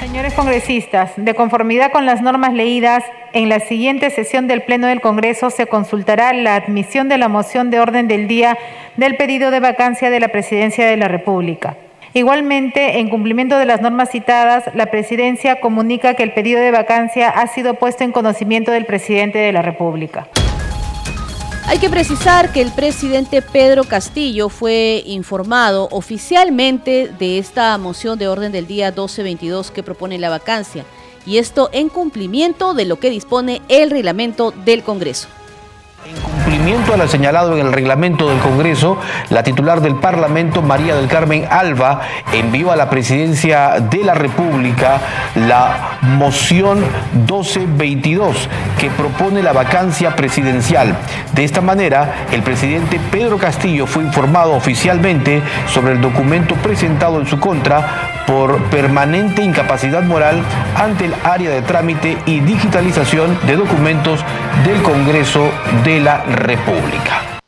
Señores 0.00 0.34
congresistas, 0.34 1.12
de 1.16 1.36
conformidad 1.36 1.92
con 1.92 2.06
las 2.06 2.22
normas 2.22 2.54
leídas, 2.54 3.04
en 3.32 3.48
la 3.48 3.60
siguiente 3.60 4.10
sesión 4.10 4.48
del 4.48 4.64
Pleno 4.64 4.88
del 4.88 5.00
Congreso 5.00 5.50
se 5.50 5.68
consultará 5.68 6.32
la 6.32 6.56
admisión 6.56 7.08
de 7.08 7.18
la 7.18 7.28
moción 7.28 7.70
de 7.70 7.78
orden 7.78 8.08
del 8.08 8.26
día 8.26 8.58
del 8.96 9.16
pedido 9.16 9.52
de 9.52 9.60
vacancia 9.60 10.10
de 10.10 10.18
la 10.18 10.26
Presidencia 10.26 10.88
de 10.88 10.96
la 10.96 11.06
República. 11.06 11.76
Igualmente, 12.14 12.98
en 12.98 13.08
cumplimiento 13.08 13.56
de 13.56 13.64
las 13.64 13.80
normas 13.80 14.10
citadas, 14.10 14.64
la 14.74 14.86
Presidencia 14.86 15.60
comunica 15.60 16.12
que 16.12 16.22
el 16.22 16.34
pedido 16.34 16.60
de 16.60 16.70
vacancia 16.70 17.30
ha 17.30 17.46
sido 17.46 17.74
puesto 17.74 18.04
en 18.04 18.12
conocimiento 18.12 18.70
del 18.70 18.84
presidente 18.84 19.38
de 19.38 19.50
la 19.50 19.62
República. 19.62 20.28
Hay 21.66 21.78
que 21.78 21.88
precisar 21.88 22.52
que 22.52 22.60
el 22.60 22.70
presidente 22.70 23.40
Pedro 23.40 23.84
Castillo 23.84 24.50
fue 24.50 25.02
informado 25.06 25.88
oficialmente 25.90 27.08
de 27.18 27.38
esta 27.38 27.78
moción 27.78 28.18
de 28.18 28.28
orden 28.28 28.52
del 28.52 28.66
día 28.66 28.90
1222 28.90 29.70
que 29.70 29.82
propone 29.82 30.18
la 30.18 30.28
vacancia, 30.28 30.84
y 31.24 31.38
esto 31.38 31.70
en 31.72 31.88
cumplimiento 31.88 32.74
de 32.74 32.84
lo 32.84 32.96
que 32.96 33.08
dispone 33.08 33.62
el 33.68 33.90
reglamento 33.90 34.50
del 34.50 34.82
Congreso. 34.82 35.28
En 36.04 36.16
cumplimiento 36.16 36.92
a 36.92 36.96
lo 36.96 37.06
señalado 37.06 37.56
en 37.56 37.64
el 37.64 37.72
reglamento 37.72 38.28
del 38.28 38.40
Congreso, 38.40 38.98
la 39.30 39.44
titular 39.44 39.80
del 39.80 39.94
Parlamento, 39.94 40.60
María 40.60 40.96
del 40.96 41.06
Carmen 41.06 41.46
Alba, 41.48 42.00
envió 42.32 42.72
a 42.72 42.76
la 42.76 42.90
Presidencia 42.90 43.78
de 43.78 44.02
la 44.02 44.14
República 44.14 45.00
la 45.36 45.98
moción 46.02 46.80
1222 47.14 48.48
que 48.80 48.90
propone 48.90 49.44
la 49.44 49.52
vacancia 49.52 50.16
presidencial. 50.16 50.96
De 51.34 51.44
esta 51.44 51.60
manera, 51.60 52.26
el 52.32 52.42
presidente 52.42 52.98
Pedro 53.12 53.38
Castillo 53.38 53.86
fue 53.86 54.02
informado 54.02 54.54
oficialmente 54.54 55.40
sobre 55.68 55.92
el 55.92 56.00
documento 56.00 56.56
presentado 56.56 57.20
en 57.20 57.28
su 57.28 57.38
contra 57.38 58.10
por 58.26 58.60
permanente 58.64 59.42
incapacidad 59.42 60.02
moral 60.02 60.42
ante 60.76 61.04
el 61.04 61.14
área 61.22 61.50
de 61.50 61.62
trámite 61.62 62.18
y 62.26 62.40
digitalización 62.40 63.38
de 63.46 63.56
documentos 63.56 64.24
del 64.64 64.82
Congreso 64.82 65.50
de 65.84 66.00
la 66.00 66.22
República. 66.24 67.40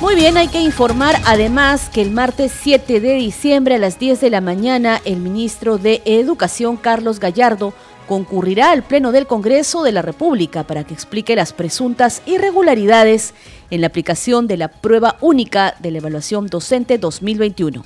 Muy 0.00 0.16
bien, 0.16 0.36
hay 0.36 0.48
que 0.48 0.60
informar 0.60 1.16
además 1.24 1.88
que 1.88 2.02
el 2.02 2.10
martes 2.10 2.52
7 2.62 3.00
de 3.00 3.14
diciembre 3.14 3.76
a 3.76 3.78
las 3.78 3.98
10 3.98 4.20
de 4.20 4.30
la 4.30 4.40
mañana 4.40 5.00
el 5.04 5.16
ministro 5.16 5.78
de 5.78 6.02
Educación, 6.04 6.76
Carlos 6.76 7.20
Gallardo, 7.20 7.72
concurrirá 8.06 8.70
al 8.70 8.82
Pleno 8.82 9.12
del 9.12 9.26
Congreso 9.26 9.82
de 9.82 9.92
la 9.92 10.02
República 10.02 10.64
para 10.64 10.84
que 10.84 10.94
explique 10.94 11.36
las 11.36 11.52
presuntas 11.52 12.22
irregularidades 12.26 13.34
en 13.70 13.80
la 13.80 13.86
aplicación 13.86 14.46
de 14.46 14.58
la 14.58 14.68
prueba 14.68 15.16
única 15.20 15.74
de 15.78 15.90
la 15.90 15.98
evaluación 15.98 16.48
docente 16.48 16.98
2021. 16.98 17.82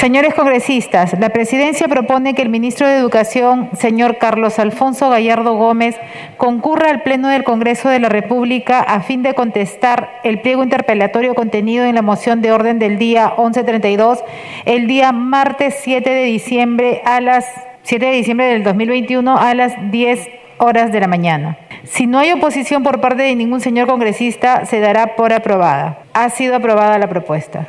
Señores 0.00 0.32
congresistas, 0.32 1.14
la 1.20 1.28
presidencia 1.28 1.86
propone 1.86 2.32
que 2.32 2.40
el 2.40 2.48
ministro 2.48 2.88
de 2.88 2.96
Educación, 2.96 3.68
señor 3.74 4.16
Carlos 4.16 4.58
Alfonso 4.58 5.10
Gallardo 5.10 5.56
Gómez, 5.56 5.94
concurra 6.38 6.88
al 6.88 7.02
Pleno 7.02 7.28
del 7.28 7.44
Congreso 7.44 7.90
de 7.90 8.00
la 8.00 8.08
República 8.08 8.80
a 8.80 9.02
fin 9.02 9.22
de 9.22 9.34
contestar 9.34 10.08
el 10.24 10.40
pliego 10.40 10.62
interpelatorio 10.62 11.34
contenido 11.34 11.84
en 11.84 11.96
la 11.96 12.00
moción 12.00 12.40
de 12.40 12.50
orden 12.50 12.78
del 12.78 12.96
día 12.96 13.34
1132 13.36 14.24
el 14.64 14.86
día 14.86 15.12
martes 15.12 15.76
7 15.82 16.08
de 16.08 16.24
diciembre 16.24 17.02
a 17.04 17.20
las 17.20 17.44
7 17.82 18.06
de 18.06 18.12
diciembre 18.12 18.46
del 18.46 18.64
2021 18.64 19.36
a 19.36 19.52
las 19.52 19.74
10 19.90 20.30
horas 20.56 20.92
de 20.92 21.00
la 21.00 21.08
mañana. 21.08 21.58
Si 21.84 22.06
no 22.06 22.18
hay 22.18 22.32
oposición 22.32 22.82
por 22.82 23.02
parte 23.02 23.24
de 23.24 23.36
ningún 23.36 23.60
señor 23.60 23.86
congresista, 23.86 24.64
se 24.64 24.80
dará 24.80 25.14
por 25.14 25.34
aprobada. 25.34 25.98
Ha 26.14 26.30
sido 26.30 26.56
aprobada 26.56 26.98
la 26.98 27.10
propuesta. 27.10 27.66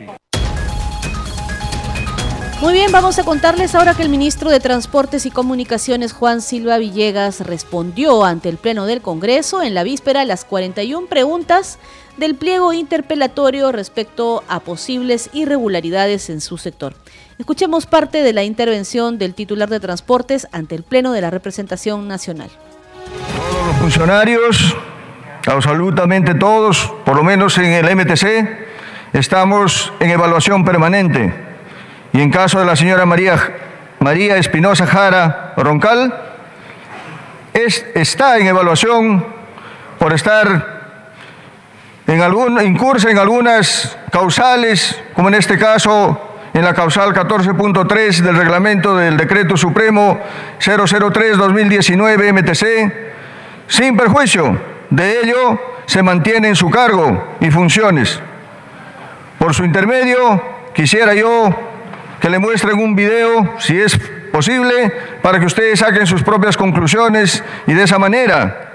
Muy 2.61 2.73
bien, 2.73 2.91
vamos 2.91 3.17
a 3.17 3.23
contarles 3.23 3.73
ahora 3.73 3.95
que 3.95 4.03
el 4.03 4.09
ministro 4.09 4.51
de 4.51 4.59
Transportes 4.59 5.25
y 5.25 5.31
Comunicaciones, 5.31 6.13
Juan 6.13 6.41
Silva 6.41 6.77
Villegas, 6.77 7.39
respondió 7.39 8.23
ante 8.23 8.49
el 8.49 8.57
Pleno 8.57 8.85
del 8.85 9.01
Congreso 9.01 9.63
en 9.63 9.73
la 9.73 9.81
víspera 9.81 10.25
las 10.25 10.45
41 10.45 11.07
preguntas 11.07 11.79
del 12.17 12.35
pliego 12.35 12.71
interpelatorio 12.71 13.71
respecto 13.71 14.43
a 14.47 14.59
posibles 14.59 15.31
irregularidades 15.33 16.29
en 16.29 16.39
su 16.39 16.59
sector. 16.59 16.93
Escuchemos 17.39 17.87
parte 17.87 18.21
de 18.21 18.31
la 18.31 18.43
intervención 18.43 19.17
del 19.17 19.33
titular 19.33 19.67
de 19.67 19.79
Transportes 19.79 20.47
ante 20.51 20.75
el 20.75 20.83
Pleno 20.83 21.13
de 21.13 21.21
la 21.21 21.31
Representación 21.31 22.07
Nacional. 22.07 22.51
Todos 23.51 23.65
los 23.65 23.75
funcionarios, 23.77 24.75
absolutamente 25.47 26.35
todos, 26.35 26.93
por 27.05 27.15
lo 27.15 27.23
menos 27.23 27.57
en 27.57 27.73
el 27.73 27.95
MTC, 27.95 29.13
estamos 29.13 29.91
en 29.99 30.11
evaluación 30.11 30.63
permanente 30.63 31.50
y 32.13 32.21
en 32.21 32.29
caso 32.29 32.59
de 32.59 32.65
la 32.65 32.75
señora 32.75 33.05
María, 33.05 33.37
María 33.99 34.37
Espinosa 34.37 34.85
Jara 34.85 35.53
Roncal, 35.57 36.13
es, 37.53 37.85
está 37.95 38.37
en 38.37 38.47
evaluación 38.47 39.25
por 39.99 40.13
estar 40.13 40.81
en 42.07 42.21
algún, 42.21 42.61
incursa 42.61 43.09
en 43.09 43.17
algunas 43.17 43.97
causales, 44.11 45.01
como 45.13 45.29
en 45.29 45.35
este 45.35 45.57
caso 45.57 46.29
en 46.53 46.65
la 46.65 46.73
causal 46.73 47.13
14.3 47.13 48.17
del 48.21 48.35
reglamento 48.35 48.97
del 48.97 49.15
Decreto 49.15 49.55
Supremo 49.55 50.19
003-2019 50.59 52.33
MTC, 52.33 52.93
sin 53.67 53.95
perjuicio 53.95 54.59
de 54.89 55.21
ello, 55.21 55.61
se 55.85 56.03
mantiene 56.03 56.49
en 56.49 56.55
su 56.55 56.69
cargo 56.69 57.35
y 57.39 57.49
funciones. 57.51 58.19
Por 59.39 59.53
su 59.53 59.63
intermedio, 59.63 60.43
quisiera 60.73 61.13
yo 61.13 61.70
que 62.21 62.29
le 62.29 62.37
muestren 62.37 62.77
un 62.77 62.95
video, 62.95 63.55
si 63.57 63.81
es 63.81 63.97
posible, 64.31 64.93
para 65.23 65.39
que 65.39 65.47
ustedes 65.47 65.79
saquen 65.79 66.05
sus 66.05 66.21
propias 66.21 66.55
conclusiones 66.55 67.43
y 67.65 67.73
de 67.73 67.83
esa 67.83 67.97
manera 67.97 68.67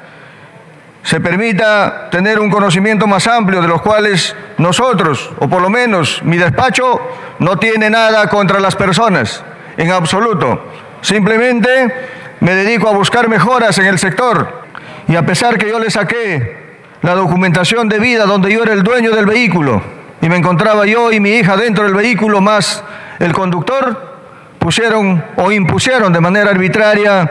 se 1.04 1.20
permita 1.20 2.10
tener 2.10 2.40
un 2.40 2.50
conocimiento 2.50 3.06
más 3.06 3.28
amplio 3.28 3.62
de 3.62 3.68
los 3.68 3.80
cuales 3.80 4.34
nosotros, 4.58 5.30
o 5.38 5.48
por 5.48 5.62
lo 5.62 5.70
menos 5.70 6.20
mi 6.24 6.36
despacho, 6.36 7.00
no 7.38 7.56
tiene 7.56 7.88
nada 7.88 8.28
contra 8.28 8.58
las 8.58 8.74
personas, 8.74 9.44
en 9.76 9.92
absoluto. 9.92 10.64
Simplemente 11.00 11.94
me 12.40 12.56
dedico 12.56 12.88
a 12.88 12.92
buscar 12.92 13.28
mejoras 13.28 13.78
en 13.78 13.86
el 13.86 14.00
sector 14.00 14.64
y 15.06 15.14
a 15.14 15.24
pesar 15.24 15.56
que 15.56 15.68
yo 15.68 15.78
le 15.78 15.92
saqué 15.92 16.56
la 17.02 17.14
documentación 17.14 17.88
de 17.88 18.00
vida 18.00 18.24
donde 18.24 18.52
yo 18.52 18.64
era 18.64 18.72
el 18.72 18.82
dueño 18.82 19.12
del 19.12 19.26
vehículo 19.26 19.80
y 20.20 20.28
me 20.28 20.36
encontraba 20.36 20.86
yo 20.86 21.12
y 21.12 21.20
mi 21.20 21.30
hija 21.30 21.56
dentro 21.56 21.84
del 21.84 21.94
vehículo 21.94 22.40
más 22.40 22.82
el 23.18 23.32
conductor, 23.32 24.16
pusieron 24.58 25.24
o 25.36 25.50
impusieron 25.50 26.12
de 26.12 26.20
manera 26.20 26.50
arbitraria 26.50 27.30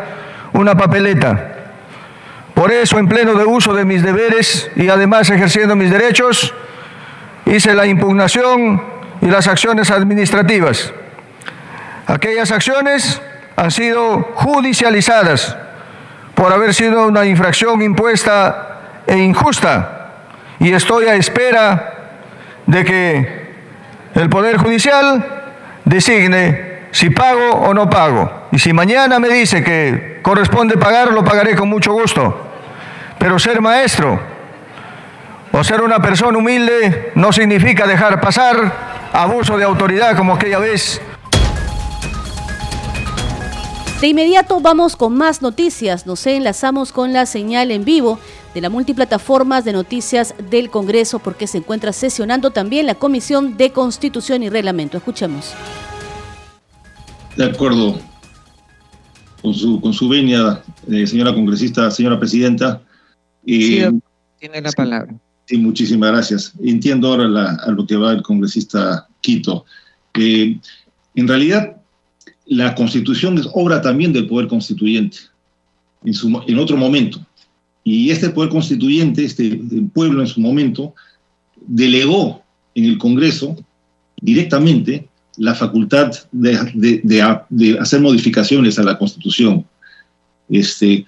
una 0.53 0.75
papeleta 0.75 1.55
por 2.55 2.71
eso, 2.71 2.97
en 2.97 3.09
pleno 3.09 3.33
de 3.35 3.43
uso 3.43 3.73
de 3.73 3.83
mis 3.83 4.01
deberes 4.01 4.71
y 4.77 4.87
además 4.87 5.29
ejerciendo 5.29 5.75
mis 5.75 5.91
derechos, 5.91 6.53
hice 7.45 7.75
la 7.75 7.85
impugnación 7.85 8.81
y 9.21 9.25
las 9.27 9.47
acciones 9.47 9.91
administrativas. 9.91 10.93
Aquellas 12.07 12.51
acciones 12.51 13.21
han 13.57 13.71
sido 13.71 14.31
judicializadas 14.35 15.57
por 16.33 16.53
haber 16.53 16.73
sido 16.73 17.05
una 17.07 17.25
infracción 17.25 17.81
impuesta 17.81 18.79
e 19.05 19.17
injusta 19.17 20.13
y 20.59 20.71
estoy 20.71 21.07
a 21.07 21.15
espera 21.15 21.93
de 22.67 22.85
que 22.85 23.45
el 24.15 24.29
Poder 24.29 24.57
Judicial 24.57 25.44
designe 25.85 26.87
si 26.91 27.09
pago 27.09 27.49
o 27.51 27.73
no 27.73 27.89
pago. 27.89 28.47
Y 28.51 28.59
si 28.59 28.73
mañana 28.73 29.19
me 29.19 29.29
dice 29.29 29.63
que 29.63 30.19
corresponde 30.21 30.77
pagar, 30.77 31.13
lo 31.13 31.23
pagaré 31.23 31.55
con 31.55 31.69
mucho 31.69 31.93
gusto. 31.93 32.47
Pero 33.17 33.39
ser 33.39 33.61
maestro 33.61 34.19
o 35.51 35.63
ser 35.63 35.81
una 35.81 36.01
persona 36.01 36.37
humilde 36.37 37.11
no 37.15 37.31
significa 37.31 37.87
dejar 37.87 38.19
pasar 38.19 39.09
abuso 39.13 39.57
de 39.57 39.63
autoridad 39.63 40.17
como 40.17 40.33
aquella 40.33 40.59
vez. 40.59 41.01
De 44.01 44.07
inmediato 44.07 44.59
vamos 44.59 44.97
con 44.97 45.17
más 45.17 45.41
noticias. 45.41 46.05
Nos 46.05 46.27
enlazamos 46.27 46.91
con 46.91 47.13
la 47.13 47.25
señal 47.25 47.71
en 47.71 47.85
vivo 47.85 48.19
de 48.55 48.61
la 48.61 48.69
multiplataformas 48.69 49.65
de 49.65 49.73
noticias 49.73 50.33
del 50.49 50.69
Congreso 50.69 51.19
porque 51.19 51.45
se 51.45 51.57
encuentra 51.57 51.91
sesionando 51.91 52.51
también 52.51 52.85
la 52.85 52.95
Comisión 52.95 53.57
de 53.57 53.71
Constitución 53.71 54.43
y 54.43 54.49
Reglamento. 54.49 54.97
Escuchemos. 54.97 55.53
De 57.35 57.43
acuerdo 57.43 57.99
con 59.41 59.53
su, 59.53 59.81
con 59.81 59.91
su 59.91 60.07
venia, 60.07 60.63
eh, 60.89 61.05
señora 61.05 61.33
congresista, 61.33 61.91
señora 61.91 62.17
presidenta, 62.17 62.81
sí, 63.45 63.83
tiene 64.39 64.61
la 64.61 64.71
palabra. 64.71 65.13
Sí, 65.47 65.57
muchísimas 65.57 66.11
gracias. 66.11 66.53
Entiendo 66.63 67.09
ahora 67.09 67.57
a 67.61 67.71
lo 67.71 67.85
que 67.85 67.97
va 67.97 68.13
el 68.13 68.23
congresista 68.23 69.05
Quito. 69.19 69.65
Eh, 70.17 70.57
en 71.15 71.27
realidad, 71.27 71.75
la 72.45 72.73
constitución 72.73 73.37
es 73.37 73.49
obra 73.53 73.81
también 73.81 74.13
del 74.13 74.27
poder 74.27 74.47
constituyente, 74.47 75.17
en, 76.05 76.13
su, 76.13 76.41
en 76.47 76.57
otro 76.57 76.77
momento. 76.77 77.19
Y 77.87 78.09
este 78.09 78.29
poder 78.31 78.49
constituyente, 78.49 79.23
este 79.23 79.61
pueblo 79.93 80.21
en 80.21 80.27
su 80.27 80.41
momento, 80.41 80.95
delegó 81.67 82.41
en 82.73 82.85
el 82.85 82.97
Congreso 82.97 83.55
directamente 84.19 85.07
la 85.37 85.53
facultad 85.53 86.11
de, 86.31 86.99
de, 87.03 87.79
hacer 87.79 88.01
modificaciones 88.01 88.79
a 88.79 88.83
la 88.83 88.97
Constitución. 88.97 89.63
Este, 90.49 91.05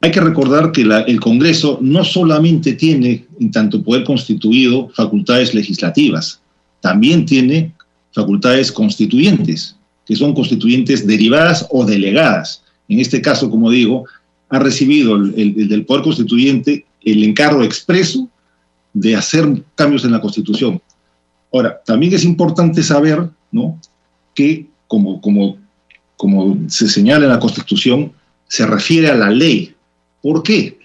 hay 0.00 0.10
que 0.12 0.20
recordar 0.20 0.70
que 0.70 0.82
el 0.82 1.20
Congreso 1.20 1.78
no 1.82 2.04
solamente 2.04 2.74
tiene, 2.74 3.26
en 3.40 3.50
tanto 3.50 3.82
poder 3.82 4.04
constituido, 4.04 4.90
facultades 4.94 5.54
legislativas, 5.54 6.40
también 6.80 7.26
tiene 7.26 7.72
facultades 8.12 8.70
constituyentes, 8.70 9.74
que 10.06 10.14
son 10.14 10.34
constituyentes 10.34 11.04
derivadas 11.04 11.66
o 11.70 11.84
delegadas. 11.84 12.62
En 12.88 13.00
este 13.00 13.20
caso, 13.20 13.50
como 13.50 13.70
digo, 13.70 14.04
ha 14.50 14.58
recibido 14.58 15.16
el, 15.16 15.68
del 15.68 15.86
Poder 15.86 16.02
Constituyente 16.02 16.84
el 17.02 17.24
encargo 17.24 17.62
expreso 17.62 18.28
de 18.92 19.16
hacer 19.16 19.62
cambios 19.74 20.04
en 20.04 20.12
la 20.12 20.20
Constitución. 20.20 20.82
Ahora, 21.52 21.80
también 21.86 22.12
es 22.12 22.24
importante 22.24 22.82
saber 22.82 23.30
¿no? 23.50 23.80
que, 24.34 24.66
como, 24.86 25.20
como, 25.20 25.56
como 26.16 26.58
se 26.68 26.88
señala 26.88 27.24
en 27.24 27.30
la 27.32 27.40
Constitución, 27.40 28.12
se 28.48 28.66
refiere 28.66 29.08
a 29.08 29.14
la 29.14 29.30
ley, 29.30 29.74
¿Por 30.22 30.42
qué? 30.42 30.78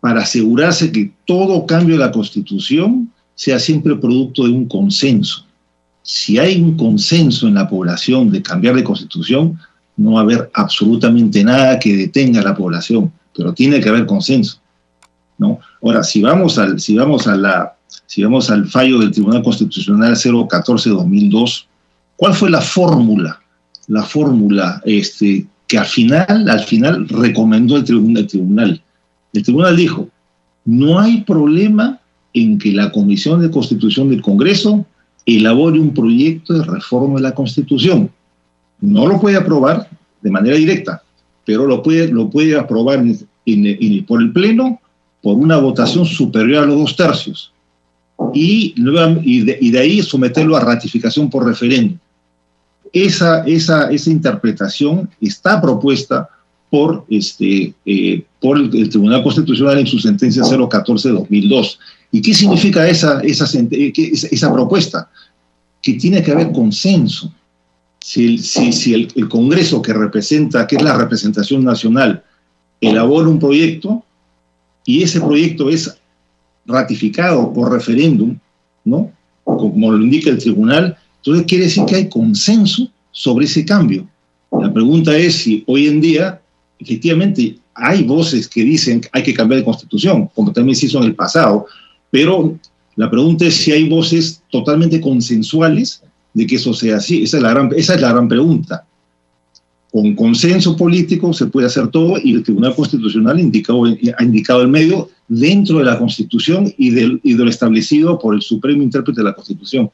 Para 0.00 0.22
asegurarse 0.22 0.92
que 0.92 1.12
todo 1.26 1.66
cambio 1.66 1.96
de 1.96 2.04
la 2.04 2.12
Constitución 2.12 3.12
sea 3.34 3.58
siempre 3.58 3.96
producto 3.96 4.44
de 4.44 4.50
un 4.50 4.66
consenso. 4.66 5.44
Si 6.02 6.38
hay 6.38 6.60
un 6.60 6.76
consenso 6.76 7.48
en 7.48 7.54
la 7.54 7.68
población 7.68 8.30
de 8.30 8.42
cambiar 8.42 8.76
de 8.76 8.84
Constitución, 8.84 9.58
no 9.98 10.12
va 10.12 10.20
a 10.20 10.22
haber 10.22 10.50
absolutamente 10.54 11.44
nada 11.44 11.78
que 11.78 11.96
detenga 11.96 12.40
a 12.40 12.44
la 12.44 12.56
población, 12.56 13.12
pero 13.36 13.52
tiene 13.52 13.80
que 13.80 13.88
haber 13.88 14.06
consenso. 14.06 14.60
¿no? 15.36 15.58
Ahora, 15.82 16.02
si 16.02 16.22
vamos 16.22 16.58
al, 16.58 16.80
si 16.80 16.96
vamos 16.96 17.26
a 17.26 17.36
la, 17.36 17.74
si 18.06 18.22
vamos 18.22 18.50
al 18.50 18.66
fallo 18.68 18.98
del 18.98 19.10
Tribunal 19.10 19.42
Constitucional 19.42 20.14
014-2002, 20.14 21.66
¿cuál 22.16 22.34
fue 22.34 22.48
la 22.50 22.60
fórmula? 22.60 23.40
La 23.88 24.02
fórmula 24.02 24.80
este, 24.84 25.46
que 25.66 25.78
al 25.78 25.86
final, 25.86 26.48
al 26.48 26.60
final 26.60 27.08
recomendó 27.08 27.76
el 27.76 27.84
tribunal, 27.84 28.22
el 28.22 28.28
tribunal. 28.28 28.82
El 29.32 29.42
tribunal 29.42 29.76
dijo, 29.76 30.08
no 30.64 30.98
hay 30.98 31.22
problema 31.22 32.00
en 32.34 32.58
que 32.58 32.72
la 32.72 32.92
Comisión 32.92 33.40
de 33.40 33.50
Constitución 33.50 34.10
del 34.10 34.22
Congreso 34.22 34.86
elabore 35.26 35.78
un 35.78 35.92
proyecto 35.92 36.54
de 36.54 36.64
reforma 36.64 37.16
de 37.16 37.22
la 37.22 37.34
Constitución. 37.34 38.10
No 38.80 39.06
lo 39.06 39.20
puede 39.20 39.36
aprobar 39.36 39.88
de 40.20 40.30
manera 40.30 40.56
directa, 40.56 41.02
pero 41.44 41.66
lo 41.66 41.82
puede, 41.82 42.08
lo 42.08 42.28
puede 42.30 42.58
aprobar 42.58 43.02
por 44.06 44.22
el 44.22 44.32
Pleno 44.32 44.80
por 45.22 45.36
una 45.36 45.56
votación 45.56 46.04
superior 46.06 46.64
a 46.64 46.66
los 46.66 46.78
dos 46.78 46.96
tercios. 46.96 47.52
Y, 48.34 48.74
y, 49.22 49.40
de, 49.42 49.58
y 49.60 49.70
de 49.70 49.78
ahí 49.78 50.02
someterlo 50.02 50.56
a 50.56 50.60
ratificación 50.60 51.30
por 51.30 51.46
referéndum 51.46 51.98
esa, 52.92 53.44
esa, 53.44 53.90
esa 53.90 54.10
interpretación 54.10 55.08
está 55.20 55.60
propuesta 55.60 56.28
por, 56.70 57.04
este, 57.08 57.74
eh, 57.86 58.24
por 58.40 58.58
el, 58.58 58.88
Tribunal 58.88 59.22
Constitucional 59.22 59.78
en 59.78 59.86
su 59.86 59.98
sentencia 59.98 60.42
014-2002. 60.42 61.78
¿Y 62.12 62.22
qué 62.22 62.34
significa 62.34 62.86
esa, 62.88 63.20
esa, 63.20 63.44
esa, 63.44 64.52
propuesta? 64.52 65.10
Que 65.82 65.94
tiene 65.94 66.22
que 66.22 66.32
haber 66.32 66.52
consenso. 66.52 67.32
Si, 68.08 68.94
el, 68.94 69.28
Congreso 69.28 69.82
que 69.82 69.92
representa, 69.92 70.66
que 70.66 70.76
es 70.76 70.82
la 70.82 70.96
representación 70.96 71.62
nacional, 71.62 72.24
elabora 72.80 73.28
un 73.28 73.38
proyecto 73.38 74.02
y 74.86 75.02
ese 75.02 75.20
proyecto 75.20 75.68
es 75.68 75.94
ratificado 76.64 77.52
por 77.52 77.70
referéndum, 77.70 78.38
¿no? 78.86 79.12
Como 79.44 79.92
lo 79.92 80.02
indica 80.02 80.30
el 80.30 80.38
tribunal, 80.38 80.96
entonces 81.18 81.44
quiere 81.46 81.64
decir 81.64 81.84
que 81.84 81.96
hay 81.96 82.08
consenso 82.08 82.90
sobre 83.10 83.44
ese 83.44 83.66
cambio. 83.66 84.08
La 84.52 84.72
pregunta 84.72 85.14
es 85.14 85.36
si 85.36 85.62
hoy 85.66 85.88
en 85.88 86.00
día, 86.00 86.40
efectivamente, 86.78 87.58
hay 87.74 88.04
voces 88.04 88.48
que 88.48 88.64
dicen 88.64 89.02
que 89.02 89.10
hay 89.12 89.22
que 89.22 89.34
cambiar 89.34 89.60
de 89.60 89.66
constitución, 89.66 90.30
como 90.34 90.50
también 90.50 90.76
se 90.76 90.86
hizo 90.86 90.96
en 90.96 91.04
el 91.04 91.14
pasado, 91.14 91.66
pero 92.10 92.58
la 92.96 93.10
pregunta 93.10 93.44
es 93.44 93.54
si 93.54 93.70
hay 93.70 93.86
voces 93.86 94.42
totalmente 94.50 94.98
consensuales 94.98 96.02
de 96.34 96.46
que 96.46 96.56
eso 96.56 96.72
sea 96.72 96.96
así. 96.96 97.22
Esa 97.22 97.38
es 97.38 97.42
la 97.42 97.50
gran, 97.50 97.70
esa 97.76 97.94
es 97.94 98.00
la 98.00 98.12
gran 98.12 98.28
pregunta. 98.28 98.84
Con 99.90 100.14
consenso 100.14 100.76
político 100.76 101.32
se 101.32 101.46
puede 101.46 101.66
hacer 101.66 101.88
todo 101.88 102.18
y 102.22 102.34
el 102.34 102.42
Tribunal 102.42 102.74
Constitucional 102.74 103.36
ha 103.36 103.40
indicado 104.22 104.60
el 104.62 104.68
medio 104.68 105.08
dentro 105.28 105.78
de 105.78 105.84
la 105.84 105.98
Constitución 105.98 106.72
y, 106.76 106.90
del, 106.90 107.20
y 107.22 107.34
de 107.34 107.44
lo 107.44 107.50
establecido 107.50 108.18
por 108.18 108.34
el 108.34 108.42
Supremo 108.42 108.82
Intérprete 108.82 109.20
de 109.20 109.24
la 109.24 109.34
Constitución. 109.34 109.90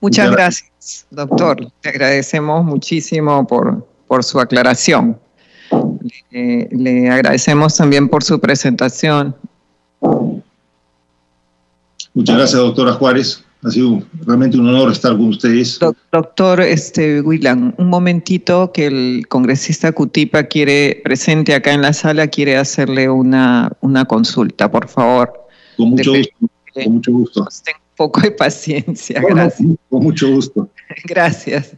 Muchas 0.00 0.30
gracias, 0.32 1.06
doctor. 1.10 1.60
Le 1.60 1.90
agradecemos 1.90 2.64
muchísimo 2.64 3.46
por, 3.46 3.86
por 4.08 4.24
su 4.24 4.40
aclaración. 4.40 5.16
Le, 6.30 7.08
agradecemos 7.08 7.76
también 7.76 8.08
por 8.08 8.24
su 8.24 8.40
presentación. 8.40 9.36
Muchas 12.14 12.36
gracias, 12.36 12.60
doctora 12.60 12.94
Juárez. 12.94 13.44
Ha 13.64 13.70
sido 13.70 14.02
realmente 14.26 14.58
un 14.58 14.68
honor 14.68 14.90
estar 14.90 15.12
con 15.12 15.28
ustedes. 15.28 15.78
doctor 16.10 16.60
este, 16.60 17.20
Willan, 17.20 17.74
un 17.78 17.88
momentito 17.88 18.72
que 18.72 18.86
el 18.86 19.26
congresista 19.28 19.92
Cutipa 19.92 20.44
quiere, 20.44 21.00
presente 21.04 21.54
acá 21.54 21.72
en 21.72 21.82
la 21.82 21.92
sala, 21.92 22.26
quiere 22.26 22.56
hacerle 22.56 23.08
una, 23.08 23.70
una 23.80 24.04
consulta, 24.04 24.70
por 24.70 24.88
favor. 24.88 25.32
Con 25.76 25.90
mucho 25.90 26.12
gusto. 26.12 26.36
Con 26.74 26.94
mucho 26.94 27.12
gusto 27.12 27.46
poco 27.96 28.20
de 28.20 28.32
paciencia. 28.32 29.20
Gracias. 29.20 29.68
Con 29.88 30.02
mucho 30.02 30.28
gusto. 30.30 30.68
Gracias. 31.04 31.76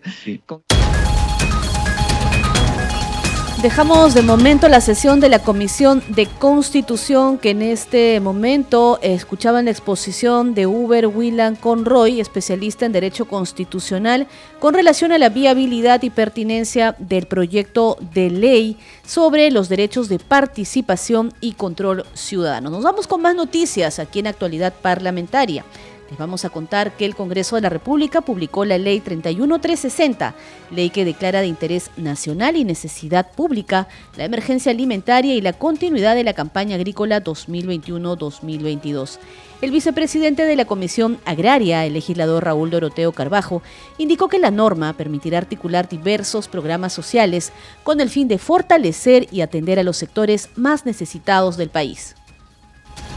Dejamos 3.65 4.13
de 4.13 4.21
momento 4.21 4.69
la 4.69 4.83
sesión 4.83 5.21
de 5.21 5.31
la 5.31 5.39
Comisión 5.39 6.03
de 6.09 6.27
Constitución 6.27 7.39
que 7.39 7.49
en 7.49 7.63
este 7.63 8.21
momento 8.21 8.99
escuchaban 9.01 9.65
la 9.65 9.71
exposición 9.71 10.53
de 10.53 10.67
Uber 10.67 11.07
Willan 11.07 11.57
Conroy, 11.57 12.21
especialista 12.21 12.85
en 12.85 12.93
Derecho 12.93 13.25
Constitucional, 13.25 14.27
con 14.61 14.75
relación 14.75 15.13
a 15.13 15.19
la 15.19 15.31
viabilidad 15.31 16.03
y 16.03 16.11
pertinencia 16.11 16.95
del 16.99 17.25
proyecto 17.25 17.97
de 18.13 18.29
ley 18.29 18.77
sobre 19.07 19.51
los 19.51 19.71
derechos 19.71 20.11
de 20.11 20.19
participación 20.19 21.33
y 21.41 21.53
control 21.53 22.05
ciudadano. 22.13 22.69
Nos 22.69 22.85
vamos 22.85 23.07
con 23.07 23.23
más 23.23 23.35
noticias 23.35 23.99
aquí 23.99 24.19
en 24.19 24.27
Actualidad 24.27 24.75
Parlamentaria. 24.75 25.65
Les 26.11 26.19
vamos 26.19 26.45
a 26.45 26.51
contar 26.51 26.97
que 26.97 27.07
el 27.07 27.15
Congreso 27.15 27.57
de 27.57 27.63
la 27.63 27.71
República 27.71 28.21
publicó 28.21 28.65
la 28.65 28.77
Ley 28.77 29.01
31360, 29.01 30.35
ley 30.71 30.91
que 30.91 31.05
declara 31.05 31.41
de 31.41 31.47
interés 31.47 31.91
nacional 31.97 32.57
y 32.57 32.65
necesidad 32.65 33.33
pública 33.33 33.89
la 34.17 34.25
emergencia 34.25 34.71
alimentaria 34.71 35.35
y 35.35 35.41
la 35.41 35.55
continuidad 35.55 36.15
de 36.15 36.25
la 36.25 36.35
campaña 36.35 36.77
agrícola 36.77 37.25
2021-2022. 37.25 39.19
El 39.63 39.71
vicepresidente 39.71 40.45
de 40.45 40.57
la 40.57 40.67
Comisión 40.67 41.19
Agraria, 41.25 41.87
el 41.87 41.95
legislador 41.95 42.45
Raúl 42.45 42.71
Doroteo 42.71 43.13
Carbajo, 43.13 43.63
indicó 43.97 44.29
que 44.29 44.39
la 44.39 44.51
norma 44.51 44.93
permitirá 44.93 45.39
articular 45.39 45.89
diversos 45.89 46.49
programas 46.49 46.93
sociales 46.93 47.51
con 47.83 48.01
el 48.03 48.11
fin 48.11 48.29
de 48.29 48.37
fortalecer 48.37 49.27
y 49.33 49.41
atender 49.41 49.79
a 49.79 49.85
los 49.85 49.97
sectores 49.97 50.51
más 50.55 50.85
necesitados 50.85 51.57
del 51.57 51.71
país. 51.71 52.15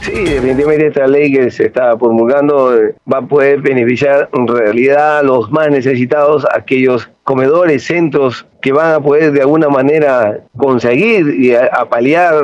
Sí, 0.02 0.24
definitivamente 0.24 0.88
esta 0.88 1.08
ley 1.08 1.32
que 1.32 1.52
se 1.52 1.66
está 1.66 1.98
promulgando 1.98 2.76
eh, 2.76 2.96
va 3.12 3.20
a 3.20 3.22
poder 3.28 3.62
beneficiar 3.62 4.30
en 4.34 4.48
realidad 4.48 5.20
a 5.20 5.24
los 5.24 5.52
más 5.52 5.70
necesitados, 5.70 6.46
aquellos 6.54 7.10
comedores, 7.24 7.84
centros 7.84 8.46
que 8.62 8.72
van 8.72 8.94
a 8.94 9.00
poder 9.02 9.34
de 9.34 9.42
alguna 9.42 9.70
manera 9.70 10.40
conseguir 10.56 11.28
y 11.38 11.54
a, 11.54 11.88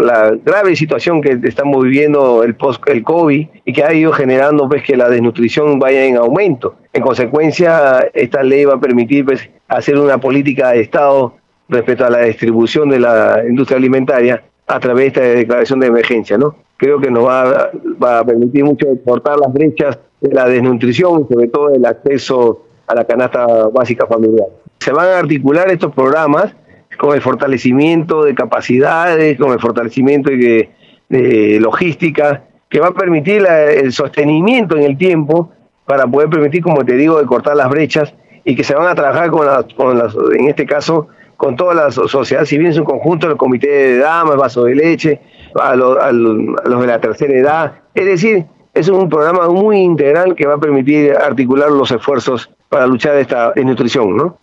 la 0.02 0.36
grave 0.44 0.76
situación 0.76 1.22
que 1.22 1.40
estamos 1.44 1.84
viviendo 1.84 2.44
el 2.44 2.56
post 2.56 2.84
el 2.88 3.04
COVID 3.04 3.48
y 3.66 3.74
que 3.74 3.84
ha 3.84 3.94
ido 3.94 4.12
generando 4.12 4.68
pues 4.68 4.84
que 4.84 4.98
la 4.98 5.10
desnutrición 5.10 5.80
vaya 5.80 6.04
en 6.04 6.18
aumento. 6.18 6.76
En 6.92 7.02
consecuencia, 7.02 8.08
esta 8.14 8.44
ley 8.44 8.66
va 8.66 8.76
a 8.76 8.80
permitir 8.80 9.26
pues 9.26 9.50
hacer 9.70 9.98
una 9.98 10.18
política 10.18 10.72
de 10.72 10.82
Estado 10.82 11.36
respecto 11.70 12.06
a 12.06 12.10
la 12.10 12.20
distribución 12.20 12.90
de 12.90 13.00
la 13.00 13.42
industria 13.48 13.78
alimentaria 13.78 14.44
a 14.68 14.80
través 14.80 15.14
de 15.14 15.22
esta 15.22 15.40
declaración 15.40 15.80
de 15.80 15.88
emergencia, 15.88 16.38
¿no? 16.38 16.56
Creo 16.84 17.00
que 17.00 17.10
nos 17.10 17.26
va, 17.26 17.72
a 18.20 18.26
permitir 18.26 18.66
mucho 18.66 18.88
cortar 19.06 19.38
las 19.40 19.54
brechas 19.54 19.98
de 20.20 20.34
la 20.34 20.50
desnutrición 20.50 21.22
y 21.22 21.34
sobre 21.34 21.48
todo 21.48 21.74
el 21.74 21.86
acceso 21.86 22.66
a 22.88 22.94
la 22.94 23.06
canasta 23.06 23.48
básica 23.74 24.06
familiar. 24.06 24.48
Se 24.80 24.92
van 24.92 25.08
a 25.08 25.20
articular 25.20 25.72
estos 25.72 25.94
programas 25.94 26.54
con 27.00 27.16
el 27.16 27.22
fortalecimiento 27.22 28.26
de 28.26 28.36
capacidades, 28.36 29.40
con 29.40 29.54
el 29.54 29.62
fortalecimiento 29.62 30.30
de, 30.30 31.58
logística, 31.62 32.44
que 32.68 32.82
va 32.82 32.88
a 32.88 32.94
permitir 32.94 33.46
el 33.48 33.94
sostenimiento 33.94 34.76
en 34.76 34.84
el 34.84 34.98
tiempo 34.98 35.52
para 35.86 36.06
poder 36.06 36.30
permitir, 36.30 36.62
como 36.62 36.84
te 36.84 36.98
digo, 36.98 37.18
de 37.18 37.26
cortar 37.26 37.56
las 37.56 37.70
brechas 37.70 38.14
y 38.44 38.56
que 38.56 38.66
se 38.66 38.76
van 38.76 38.88
a 38.88 38.96
trabajar 38.96 39.30
con, 39.30 39.48
con 39.78 39.98
las, 39.98 40.14
en 40.38 40.50
este 40.50 40.66
caso, 40.66 41.08
con 41.38 41.56
toda 41.56 41.74
la 41.74 41.92
sociedad 41.92 42.44
civil 42.44 42.68
en 42.68 42.74
su 42.74 42.84
conjunto, 42.84 43.30
el 43.30 43.38
comité 43.38 43.68
de 43.68 43.98
damas, 44.00 44.36
vaso 44.36 44.66
de 44.66 44.76
leche, 44.76 45.22
a, 45.60 45.76
los 45.76 46.82
de 46.82 46.88
la 46.88 47.00
tercera 47.00 47.34
edad. 47.34 47.74
Es 47.94 48.06
decir, 48.06 48.46
es 48.74 48.88
un 48.90 49.10
programa 49.10 49.50
muy 49.50 49.78
integral 49.78 50.36
que 50.36 50.48
va 50.48 50.56
a 50.56 50.60
permitir 50.60 51.14
articular 51.16 51.70
los 51.70 51.92
esfuerzos 51.92 52.50
para 52.70 52.88
luchar 52.88 53.16
esta 53.18 53.52
desnutrición, 53.52 54.18
¿no? 54.18 54.38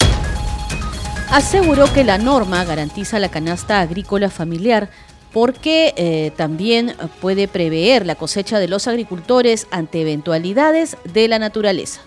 Aseguró 1.32 1.84
que 1.92 2.04
la 2.04 2.18
norma 2.18 2.64
garantiza 2.64 3.18
la 3.18 3.28
canasta 3.28 3.80
agrícola 3.80 4.30
familiar 4.30 4.88
porque 5.32 5.94
eh, 5.96 6.32
también 6.36 6.92
puede 7.20 7.46
prever 7.46 8.04
la 8.04 8.16
cosecha 8.16 8.58
de 8.58 8.68
los 8.68 8.88
agricultores 8.88 9.68
ante 9.70 10.00
eventualidades 10.00 10.96
de 11.12 11.28
la 11.28 11.38
naturaleza. 11.38 12.02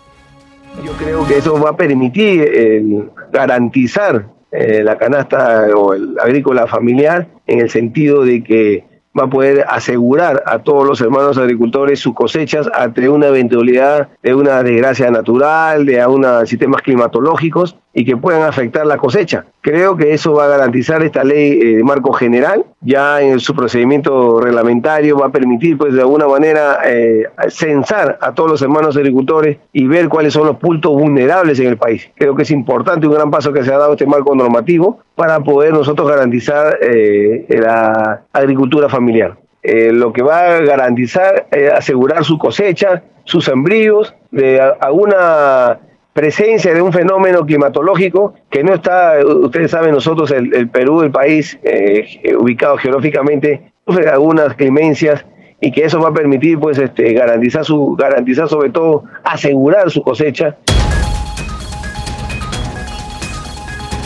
Yo 0.83 0.91
creo 0.93 1.25
que 1.25 1.37
eso 1.37 1.59
va 1.59 1.71
a 1.71 1.77
permitir 1.77 2.49
eh, 2.53 2.83
garantizar 3.31 4.27
eh, 4.51 4.83
la 4.83 4.97
canasta 4.97 5.67
o 5.75 5.93
el 5.93 6.17
agrícola 6.19 6.67
familiar 6.67 7.27
en 7.47 7.59
el 7.59 7.69
sentido 7.69 8.25
de 8.25 8.43
que 8.43 8.85
va 9.17 9.25
a 9.25 9.29
poder 9.29 9.65
asegurar 9.67 10.43
a 10.45 10.59
todos 10.59 10.87
los 10.87 11.01
hermanos 11.01 11.37
agricultores 11.37 11.99
sus 11.99 12.13
cosechas 12.13 12.69
ante 12.73 13.09
una 13.09 13.27
eventualidad 13.27 14.09
de 14.21 14.33
una 14.33 14.63
desgracia 14.63 15.11
natural, 15.11 15.85
de 15.85 16.05
unos 16.05 16.45
sistemas 16.45 16.81
climatológicos 16.81 17.77
y 17.93 18.05
que 18.05 18.17
puedan 18.17 18.41
afectar 18.41 18.85
la 18.85 18.97
cosecha. 18.97 19.45
Creo 19.61 19.95
que 19.95 20.13
eso 20.13 20.33
va 20.33 20.45
a 20.45 20.47
garantizar 20.47 21.03
esta 21.03 21.23
ley 21.23 21.59
eh, 21.61 21.77
de 21.77 21.83
marco 21.83 22.11
general, 22.11 22.65
ya 22.81 23.21
en 23.21 23.39
su 23.39 23.55
procedimiento 23.55 24.41
reglamentario 24.41 25.17
va 25.17 25.27
a 25.27 25.31
permitir 25.31 25.77
pues 25.77 25.93
de 25.93 26.01
alguna 26.01 26.27
manera 26.27 26.79
eh, 26.85 27.25
censar 27.49 28.17
a 28.19 28.33
todos 28.33 28.49
los 28.49 28.61
hermanos 28.61 28.97
agricultores 28.97 29.57
y 29.71 29.85
ver 29.85 30.09
cuáles 30.09 30.33
son 30.33 30.47
los 30.47 30.57
puntos 30.57 30.91
vulnerables 30.93 31.59
en 31.59 31.67
el 31.67 31.77
país. 31.77 32.09
Creo 32.15 32.35
que 32.35 32.43
es 32.43 32.51
importante 32.51 33.07
un 33.07 33.13
gran 33.13 33.29
paso 33.29 33.53
que 33.53 33.63
se 33.63 33.71
ha 33.71 33.77
dado 33.77 33.93
este 33.93 34.07
marco 34.07 34.35
normativo 34.35 34.99
para 35.15 35.39
poder 35.41 35.73
nosotros 35.73 36.09
garantizar 36.09 36.79
eh, 36.81 37.45
la 37.49 38.23
agricultura 38.33 38.89
familiar. 38.89 39.37
lo 39.63 40.11
que 40.11 40.23
va 40.23 40.39
a 40.39 40.59
garantizar 40.61 41.47
asegurar 41.73 42.25
su 42.25 42.37
cosecha, 42.37 43.03
sus 43.23 43.45
sembríos, 43.45 44.13
de 44.31 44.59
alguna 44.59 45.79
presencia 46.13 46.73
de 46.73 46.81
un 46.81 46.93
fenómeno 46.93 47.45
climatológico 47.45 48.35
que 48.49 48.63
no 48.63 48.73
está, 48.75 49.15
ustedes 49.25 49.71
saben, 49.71 49.91
nosotros, 49.91 50.31
el, 50.31 50.69
Perú, 50.69 51.01
el 51.01 51.11
país 51.11 51.59
eh, 51.63 52.35
ubicado 52.37 52.77
geográficamente, 52.77 53.73
sufre 53.85 54.09
algunas 54.09 54.55
clemencias 54.55 55.25
y 55.59 55.71
que 55.71 55.85
eso 55.85 55.99
va 55.99 56.09
a 56.09 56.13
permitir 56.13 56.59
pues 56.59 56.77
este, 56.77 57.13
garantizar 57.13 57.63
su 57.63 57.95
garantizar 57.97 58.49
sobre 58.49 58.69
todo 58.69 59.03
asegurar 59.23 59.89
su 59.89 60.01
cosecha 60.01 60.57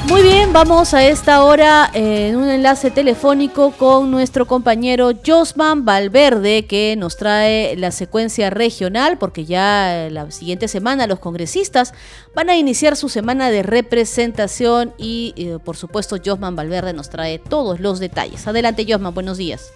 Muy 0.07 0.21
bien, 0.21 0.53
vamos 0.53 0.93
a 0.93 1.05
esta 1.05 1.43
hora 1.43 1.91
en 1.93 2.37
un 2.37 2.47
enlace 2.47 2.91
telefónico 2.91 3.71
con 3.71 4.09
nuestro 4.09 4.47
compañero 4.47 5.11
Josman 5.25 5.83
Valverde, 5.83 6.65
que 6.65 6.95
nos 6.97 7.17
trae 7.17 7.75
la 7.75 7.91
secuencia 7.91 8.49
regional, 8.49 9.17
porque 9.17 9.43
ya 9.43 10.07
la 10.09 10.31
siguiente 10.31 10.69
semana 10.69 11.07
los 11.07 11.19
congresistas 11.19 11.93
van 12.33 12.49
a 12.49 12.55
iniciar 12.55 12.95
su 12.95 13.09
semana 13.09 13.49
de 13.49 13.63
representación 13.63 14.93
y, 14.97 15.33
eh, 15.35 15.57
por 15.61 15.75
supuesto, 15.75 16.15
Josman 16.23 16.55
Valverde 16.55 16.93
nos 16.93 17.09
trae 17.09 17.37
todos 17.37 17.81
los 17.81 17.99
detalles. 17.99 18.47
Adelante, 18.47 18.85
Josman, 18.87 19.13
buenos 19.13 19.37
días. 19.37 19.73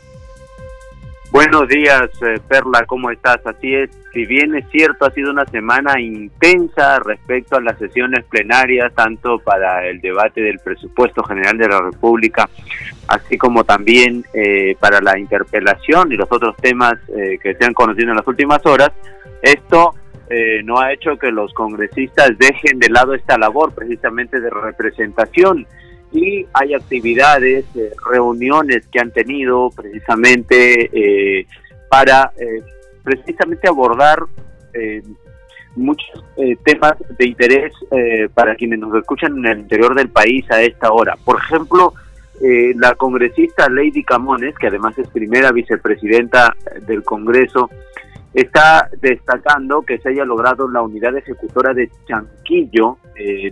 Buenos 1.32 1.66
días, 1.70 2.10
eh, 2.28 2.42
Perla, 2.46 2.84
¿cómo 2.86 3.10
estás? 3.10 3.40
Así 3.46 3.74
es, 3.74 3.90
si 4.12 4.26
bien 4.26 4.54
es 4.54 4.66
cierto, 4.70 5.06
ha 5.06 5.12
sido 5.12 5.32
una 5.32 5.46
semana 5.46 5.98
intensa 5.98 7.00
respecto 7.00 7.56
a 7.56 7.62
las 7.62 7.78
sesiones 7.78 8.26
plenarias, 8.26 8.94
tanto 8.94 9.40
para 9.40 9.88
el 9.88 10.02
debate 10.02 10.42
del 10.42 10.60
presupuesto 10.60 11.24
general 11.24 11.58
de 11.58 11.70
la 11.70 11.80
República, 11.80 12.50
así 13.08 13.38
como 13.38 13.64
también 13.64 14.26
eh, 14.34 14.76
para 14.78 15.00
la 15.00 15.18
interpelación 15.18 16.12
y 16.12 16.18
los 16.18 16.30
otros 16.30 16.54
temas 16.58 16.96
eh, 17.16 17.40
que 17.42 17.56
se 17.56 17.64
han 17.64 17.74
conocido 17.74 18.10
en 18.10 18.18
las 18.18 18.28
últimas 18.28 18.66
horas, 18.66 18.92
esto 19.42 19.96
no 20.64 20.80
ha 20.80 20.94
hecho 20.94 21.18
que 21.18 21.30
los 21.30 21.54
congresistas 21.54 22.38
dejen 22.38 22.80
de 22.80 22.88
lado 22.88 23.14
esta 23.14 23.38
labor 23.38 23.74
precisamente 23.74 24.40
de 24.40 24.50
representación 24.50 25.68
y 26.12 26.46
hay 26.54 26.74
actividades, 26.74 27.66
eh, 27.76 27.92
reuniones 28.10 28.86
que 28.88 29.00
han 29.00 29.12
tenido 29.12 29.70
precisamente 29.70 30.90
eh, 30.94 31.48
para 31.90 32.32
eh, 32.38 32.62
precisamente 33.04 33.68
abordar 33.68 34.20
muchos 35.76 36.24
temas 36.64 36.94
de 37.18 37.28
interés 37.28 37.74
para 38.34 38.56
quienes 38.56 38.80
nos 38.80 38.96
escuchan 38.96 39.38
en 39.38 39.46
el 39.48 39.60
interior 39.60 39.94
del 39.96 40.08
país 40.08 40.50
a 40.50 40.62
esta 40.62 40.94
hora. 40.94 41.18
Por 41.26 41.40
ejemplo, 41.40 41.94
la 42.40 42.96
congresista 42.96 43.68
Lady 43.68 44.04
Camones, 44.04 44.56
que 44.58 44.68
además 44.68 44.98
es 44.98 45.10
primera 45.10 45.52
vicepresidenta 45.52 46.56
del 46.88 47.04
Congreso, 47.04 47.70
está 48.34 48.90
destacando 49.02 49.82
que 49.82 49.98
se 49.98 50.10
haya 50.10 50.24
logrado 50.24 50.70
la 50.70 50.84
unidad 50.84 51.18
ejecutora 51.18 51.74
de 51.74 51.90
Chanquillo, 52.08 52.98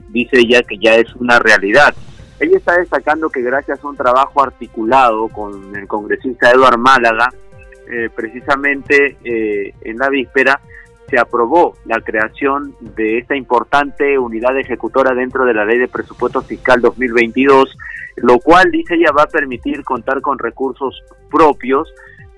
dice 0.09 0.37
ella 0.39 0.61
que 0.63 0.77
ya 0.77 0.95
es 0.95 1.13
una 1.15 1.37
realidad. 1.39 1.93
Ella 2.39 2.57
está 2.57 2.77
destacando 2.77 3.29
que 3.29 3.41
gracias 3.41 3.83
a 3.83 3.87
un 3.87 3.97
trabajo 3.97 4.41
articulado 4.41 5.27
con 5.27 5.75
el 5.75 5.87
congresista 5.87 6.51
Eduard 6.51 6.77
Málaga, 6.77 7.29
eh, 7.91 8.09
precisamente 8.15 9.17
eh, 9.23 9.73
en 9.81 9.97
la 9.97 10.09
víspera 10.09 10.61
se 11.09 11.19
aprobó 11.19 11.73
la 11.85 11.99
creación 12.01 12.75
de 12.79 13.17
esta 13.17 13.35
importante 13.35 14.17
unidad 14.17 14.57
ejecutora 14.57 15.13
dentro 15.13 15.43
de 15.43 15.53
la 15.53 15.65
Ley 15.65 15.79
de 15.79 15.87
Presupuesto 15.87 16.41
Fiscal 16.41 16.81
2022, 16.81 17.75
lo 18.17 18.39
cual, 18.39 18.69
dice 18.71 18.95
ella, 18.95 19.11
va 19.11 19.23
a 19.23 19.27
permitir 19.27 19.83
contar 19.83 20.21
con 20.21 20.37
recursos 20.37 21.03
propios 21.31 21.91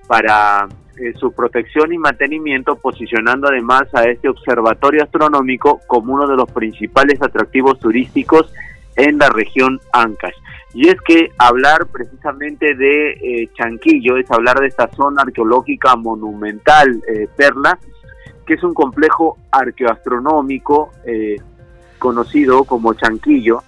para 0.06 0.68
eh, 0.96 1.12
su 1.18 1.32
protección 1.32 1.92
y 1.92 1.98
mantenimiento, 1.98 2.76
posicionando 2.76 3.48
además 3.48 3.84
a 3.94 4.04
este 4.04 4.28
observatorio 4.28 5.02
astronómico 5.02 5.80
como 5.86 6.14
uno 6.14 6.26
de 6.26 6.36
los 6.36 6.50
principales 6.50 7.20
atractivos 7.22 7.78
turísticos 7.78 8.52
en 8.96 9.18
la 9.18 9.28
región 9.28 9.80
Ancash. 9.92 10.36
Y 10.74 10.88
es 10.88 11.00
que 11.02 11.30
hablar 11.38 11.86
precisamente 11.86 12.74
de 12.74 13.10
eh, 13.12 13.50
Chanquillo 13.54 14.16
es 14.16 14.30
hablar 14.30 14.58
de 14.60 14.68
esta 14.68 14.88
zona 14.88 15.22
arqueológica 15.22 15.96
monumental, 15.96 17.02
eh, 17.06 17.28
Perla, 17.36 17.78
que 18.46 18.54
es 18.54 18.62
un 18.64 18.74
complejo 18.74 19.38
arqueoastronómico 19.50 20.90
conocido 21.98 22.64
como 22.64 22.94
Chanquillo, 22.94 23.62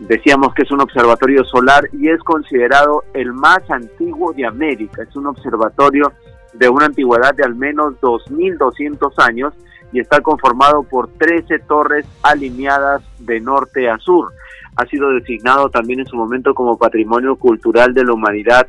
Decíamos 0.00 0.54
que 0.54 0.62
es 0.62 0.70
un 0.70 0.80
observatorio 0.80 1.44
solar 1.44 1.84
y 1.92 2.08
es 2.08 2.18
considerado 2.20 3.04
el 3.12 3.34
más 3.34 3.70
antiguo 3.70 4.32
de 4.32 4.46
América. 4.46 5.02
Es 5.02 5.14
un 5.14 5.26
observatorio 5.26 6.10
de 6.54 6.70
una 6.70 6.86
antigüedad 6.86 7.34
de 7.34 7.44
al 7.44 7.54
menos 7.54 7.94
2.200 8.00 9.12
años 9.18 9.52
y 9.92 10.00
está 10.00 10.22
conformado 10.22 10.84
por 10.84 11.08
13 11.08 11.58
torres 11.60 12.06
alineadas 12.22 13.02
de 13.18 13.40
norte 13.40 13.90
a 13.90 13.98
sur. 13.98 14.32
Ha 14.76 14.86
sido 14.86 15.10
designado 15.10 15.68
también 15.68 16.00
en 16.00 16.06
su 16.06 16.16
momento 16.16 16.54
como 16.54 16.78
Patrimonio 16.78 17.36
Cultural 17.36 17.92
de 17.92 18.04
la 18.04 18.12
Humanidad 18.12 18.66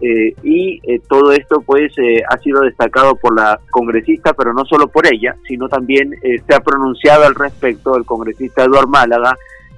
eh, 0.00 0.34
y 0.42 0.78
eh, 0.82 1.00
todo 1.08 1.32
esto 1.32 1.62
pues 1.62 1.92
eh, 1.96 2.22
ha 2.28 2.36
sido 2.38 2.60
destacado 2.60 3.16
por 3.16 3.34
la 3.34 3.58
congresista, 3.70 4.34
pero 4.34 4.52
no 4.52 4.64
solo 4.66 4.88
por 4.88 5.06
ella, 5.06 5.34
sino 5.48 5.68
también 5.68 6.10
se 6.20 6.54
ha 6.54 6.60
pronunciado 6.60 7.24
al 7.24 7.34
respecto 7.34 7.96
el 7.96 8.04
congresista 8.04 8.64
Eduardo 8.64 8.88
Málaga, 8.88 9.36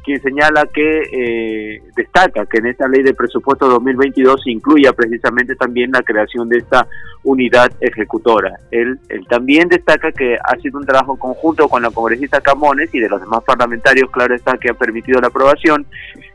quien 0.08 0.22
señala 0.22 0.66
que 0.72 1.02
eh, 1.12 1.82
destaca 1.94 2.46
que 2.46 2.56
en 2.56 2.68
esta 2.68 2.88
ley 2.88 3.02
de 3.02 3.12
presupuesto 3.12 3.68
2022 3.68 4.42
se 4.42 4.50
incluya 4.52 4.94
precisamente 4.94 5.54
también 5.54 5.90
la 5.92 6.00
creación 6.00 6.48
de 6.48 6.60
esta 6.60 6.86
unidad 7.24 7.70
ejecutora. 7.78 8.58
Él, 8.70 8.98
él, 9.10 9.26
también 9.28 9.68
destaca 9.68 10.10
que 10.12 10.38
ha 10.42 10.56
sido 10.62 10.78
un 10.78 10.86
trabajo 10.86 11.18
conjunto 11.18 11.68
con 11.68 11.82
la 11.82 11.90
congresista 11.90 12.40
Camones 12.40 12.88
y 12.94 13.00
de 13.00 13.10
los 13.10 13.20
demás 13.20 13.44
parlamentarios, 13.44 14.10
claro 14.10 14.34
está, 14.34 14.56
que 14.56 14.70
ha 14.70 14.74
permitido 14.74 15.20
la 15.20 15.26
aprobación 15.26 15.84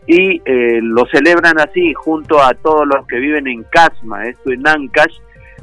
y 0.06 0.40
eh, 0.46 0.80
lo 0.84 1.08
celebran 1.08 1.60
así 1.60 1.96
junto 1.96 2.44
a 2.44 2.54
todos 2.54 2.86
los 2.86 3.08
que 3.08 3.18
viven 3.18 3.48
en 3.48 3.64
Casma, 3.64 4.28
esto 4.28 4.52
en 4.52 4.68
Ancash, 4.68 5.18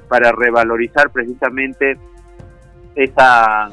para 0.08 0.32
revalorizar 0.32 1.10
precisamente 1.10 1.96
esa, 2.96 3.68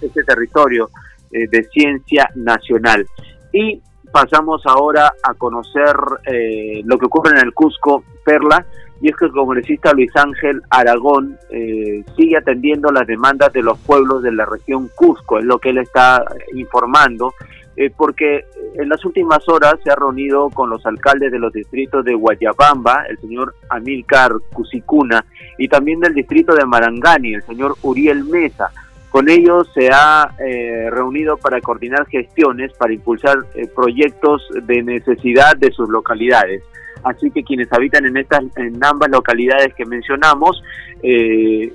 ese 0.00 0.22
territorio 0.22 0.88
eh, 1.32 1.48
de 1.50 1.64
ciencia 1.64 2.30
nacional. 2.36 3.04
Y 3.52 3.80
pasamos 4.12 4.62
ahora 4.66 5.12
a 5.22 5.34
conocer 5.34 5.96
eh, 6.26 6.82
lo 6.84 6.98
que 6.98 7.06
ocurre 7.06 7.38
en 7.38 7.46
el 7.46 7.52
Cusco, 7.52 8.04
Perla, 8.24 8.64
y 9.00 9.08
es 9.08 9.16
que 9.16 9.26
el 9.26 9.32
congresista 9.32 9.92
Luis 9.92 10.14
Ángel 10.16 10.60
Aragón 10.70 11.38
eh, 11.50 12.04
sigue 12.16 12.36
atendiendo 12.36 12.90
las 12.90 13.06
demandas 13.06 13.52
de 13.52 13.62
los 13.62 13.78
pueblos 13.78 14.22
de 14.22 14.32
la 14.32 14.44
región 14.44 14.90
Cusco, 14.96 15.38
es 15.38 15.44
lo 15.44 15.58
que 15.58 15.70
él 15.70 15.78
está 15.78 16.24
informando, 16.54 17.32
eh, 17.76 17.92
porque 17.96 18.44
en 18.74 18.88
las 18.88 19.04
últimas 19.04 19.48
horas 19.48 19.74
se 19.84 19.90
ha 19.90 19.94
reunido 19.94 20.50
con 20.50 20.68
los 20.68 20.84
alcaldes 20.84 21.30
de 21.30 21.38
los 21.38 21.52
distritos 21.52 22.04
de 22.04 22.14
Guayabamba, 22.14 23.04
el 23.08 23.18
señor 23.18 23.54
Amílcar 23.70 24.32
Cusicuna, 24.52 25.24
y 25.58 25.68
también 25.68 26.00
del 26.00 26.14
distrito 26.14 26.54
de 26.54 26.66
Marangani, 26.66 27.34
el 27.34 27.42
señor 27.44 27.76
Uriel 27.82 28.24
Mesa, 28.24 28.72
con 29.10 29.28
ellos 29.30 29.68
se 29.74 29.88
ha 29.90 30.34
eh, 30.38 30.88
reunido 30.90 31.38
para 31.38 31.60
coordinar 31.60 32.06
gestiones, 32.06 32.72
para 32.74 32.92
impulsar 32.92 33.38
eh, 33.54 33.66
proyectos 33.74 34.46
de 34.64 34.82
necesidad 34.82 35.56
de 35.56 35.72
sus 35.72 35.88
localidades. 35.88 36.62
Así 37.04 37.30
que 37.30 37.42
quienes 37.42 37.72
habitan 37.72 38.04
en 38.04 38.18
estas, 38.18 38.44
en 38.56 38.84
ambas 38.84 39.08
localidades 39.10 39.72
que 39.74 39.86
mencionamos, 39.86 40.62
eh, 41.02 41.72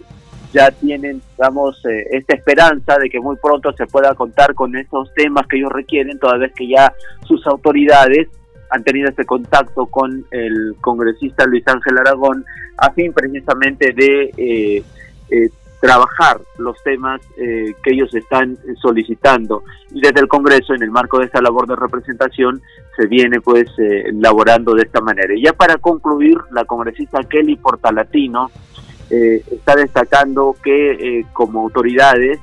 ya 0.52 0.70
tienen, 0.70 1.22
digamos, 1.36 1.82
esta 2.12 2.36
esperanza 2.36 2.98
de 3.00 3.10
que 3.10 3.20
muy 3.20 3.36
pronto 3.38 3.74
se 3.74 3.88
pueda 3.88 4.14
contar 4.14 4.54
con 4.54 4.76
estos 4.76 5.12
temas 5.16 5.48
que 5.48 5.58
ellos 5.58 5.72
requieren, 5.72 6.20
toda 6.20 6.38
vez 6.38 6.54
que 6.54 6.68
ya 6.68 6.94
sus 7.26 7.48
autoridades 7.48 8.28
han 8.70 8.84
tenido 8.84 9.10
este 9.10 9.26
contacto 9.26 9.88
con 9.88 10.24
el 10.30 10.76
congresista 10.80 11.46
Luis 11.46 11.68
Ángel 11.68 11.98
Aragón, 11.98 12.46
a 12.78 12.92
fin 12.92 13.12
precisamente 13.14 13.94
de 13.94 14.84
trabajar 15.84 16.40
los 16.60 16.82
temas 16.82 17.20
eh, 17.36 17.74
que 17.84 17.94
ellos 17.94 18.16
están 18.16 18.58
solicitando 18.82 19.64
y 19.92 20.00
desde 20.00 20.22
el 20.22 20.30
Congreso 20.30 20.74
en 20.74 20.82
el 20.82 20.92
marco 20.92 21.20
de 21.20 21.26
esta 21.26 21.42
labor 21.42 21.68
de 21.68 21.76
representación 21.76 22.62
se 22.96 23.06
viene 23.08 23.42
pues 23.42 23.66
eh, 23.78 24.06
elaborando 24.08 24.76
de 24.76 24.84
esta 24.84 25.02
manera. 25.02 25.34
Y 25.36 25.44
ya 25.44 25.52
para 25.52 25.76
concluir, 25.76 26.38
la 26.52 26.64
congresista 26.64 27.20
Kelly 27.24 27.58
Portalatino 27.58 28.50
eh, 29.10 29.44
está 29.52 29.76
destacando 29.76 30.56
que 30.64 31.26
como 31.34 31.60
autoridades, 31.64 32.40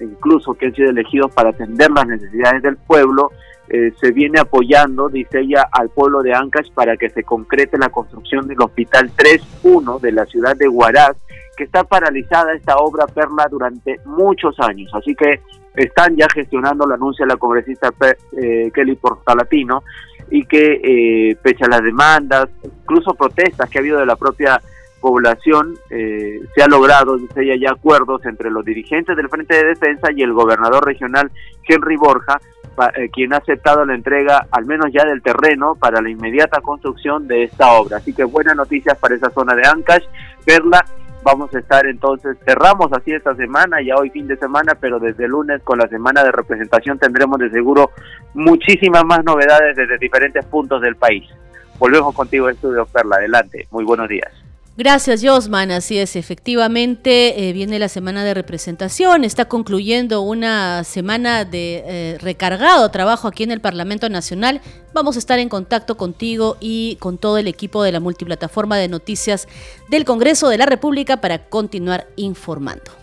incluso 0.00 0.54
que 0.54 0.66
han 0.66 0.74
sido 0.76 0.90
elegidos 0.90 1.32
para 1.32 1.50
atender 1.50 1.90
las 1.90 2.06
necesidades 2.06 2.62
del 2.62 2.76
pueblo, 2.76 3.32
se 3.68 4.10
viene 4.12 4.38
apoyando, 4.38 5.08
dice 5.08 5.40
ella, 5.40 5.66
al 5.72 5.88
pueblo 5.88 6.22
de 6.22 6.34
Ancash 6.34 6.70
para 6.74 6.98
que 6.98 7.08
se 7.08 7.22
concrete 7.22 7.78
la 7.78 7.88
construcción 7.88 8.46
del 8.46 8.60
Hospital 8.60 9.10
3.1 9.16 9.98
de 9.98 10.12
la 10.12 10.26
ciudad 10.26 10.54
de 10.54 10.68
Huaraz, 10.68 11.16
que 11.56 11.64
está 11.64 11.84
paralizada 11.84 12.54
esta 12.54 12.76
obra 12.76 13.06
Perla 13.06 13.46
durante 13.50 14.00
muchos 14.04 14.58
años. 14.60 14.90
Así 14.94 15.14
que 15.14 15.40
están 15.74 16.16
ya 16.16 16.26
gestionando, 16.32 16.86
lo 16.86 16.94
anuncia 16.94 17.26
la 17.26 17.36
congresista 17.36 17.90
eh, 18.32 18.70
Kelly 18.74 18.96
Portalatino, 18.96 19.82
y 20.30 20.44
que 20.46 20.80
eh, 20.82 21.68
las 21.68 21.82
demandas, 21.82 22.48
incluso 22.62 23.14
protestas 23.14 23.68
que 23.68 23.78
ha 23.78 23.80
habido 23.80 23.98
de 23.98 24.06
la 24.06 24.16
propia 24.16 24.60
población, 25.00 25.74
eh, 25.90 26.40
se 26.54 26.62
ha 26.62 26.68
logrado, 26.68 27.18
dice 27.18 27.58
ya 27.58 27.70
acuerdos 27.70 28.24
entre 28.24 28.50
los 28.50 28.64
dirigentes 28.64 29.16
del 29.16 29.28
Frente 29.28 29.56
de 29.56 29.64
Defensa 29.66 30.08
y 30.14 30.22
el 30.22 30.32
gobernador 30.32 30.86
regional 30.86 31.30
Henry 31.68 31.96
Borja, 31.96 32.40
eh, 32.96 33.10
quien 33.12 33.34
ha 33.34 33.38
aceptado 33.38 33.84
la 33.84 33.94
entrega, 33.94 34.46
al 34.50 34.64
menos 34.64 34.86
ya 34.90 35.04
del 35.04 35.20
terreno, 35.20 35.74
para 35.74 36.00
la 36.00 36.08
inmediata 36.08 36.62
construcción 36.62 37.28
de 37.28 37.44
esta 37.44 37.72
obra. 37.72 37.98
Así 37.98 38.14
que 38.14 38.24
buenas 38.24 38.56
noticias 38.56 38.96
para 38.96 39.14
esa 39.14 39.28
zona 39.30 39.54
de 39.54 39.66
Ancash, 39.66 40.04
Perla 40.46 40.82
Vamos 41.24 41.54
a 41.54 41.58
estar 41.60 41.86
entonces, 41.86 42.36
cerramos 42.44 42.92
así 42.92 43.12
esta 43.12 43.34
semana, 43.36 43.80
ya 43.80 43.94
hoy 43.94 44.10
fin 44.10 44.26
de 44.26 44.36
semana, 44.36 44.74
pero 44.80 44.98
desde 44.98 45.28
lunes 45.28 45.62
con 45.62 45.78
la 45.78 45.86
semana 45.86 46.24
de 46.24 46.32
representación 46.32 46.98
tendremos 46.98 47.38
de 47.38 47.50
seguro 47.50 47.90
muchísimas 48.34 49.04
más 49.04 49.24
novedades 49.24 49.76
desde 49.76 49.98
diferentes 49.98 50.44
puntos 50.46 50.82
del 50.82 50.96
país. 50.96 51.24
Volvemos 51.78 52.14
contigo, 52.14 52.48
Estudio 52.48 52.86
Perla. 52.86 53.16
Adelante. 53.16 53.66
Muy 53.70 53.84
buenos 53.84 54.08
días. 54.08 54.32
Gracias, 54.74 55.20
Josman. 55.22 55.70
Así 55.70 55.98
es, 55.98 56.16
efectivamente, 56.16 57.48
eh, 57.48 57.52
viene 57.52 57.78
la 57.78 57.90
semana 57.90 58.24
de 58.24 58.32
representación, 58.32 59.22
está 59.22 59.44
concluyendo 59.44 60.22
una 60.22 60.82
semana 60.84 61.44
de 61.44 61.82
eh, 61.84 62.18
recargado 62.18 62.90
trabajo 62.90 63.28
aquí 63.28 63.42
en 63.42 63.50
el 63.50 63.60
Parlamento 63.60 64.08
Nacional. 64.08 64.62
Vamos 64.94 65.16
a 65.16 65.18
estar 65.18 65.38
en 65.38 65.50
contacto 65.50 65.98
contigo 65.98 66.56
y 66.58 66.96
con 67.00 67.18
todo 67.18 67.36
el 67.36 67.48
equipo 67.48 67.82
de 67.82 67.92
la 67.92 68.00
multiplataforma 68.00 68.78
de 68.78 68.88
noticias 68.88 69.46
del 69.90 70.06
Congreso 70.06 70.48
de 70.48 70.56
la 70.56 70.64
República 70.64 71.18
para 71.18 71.50
continuar 71.50 72.06
informando. 72.16 73.02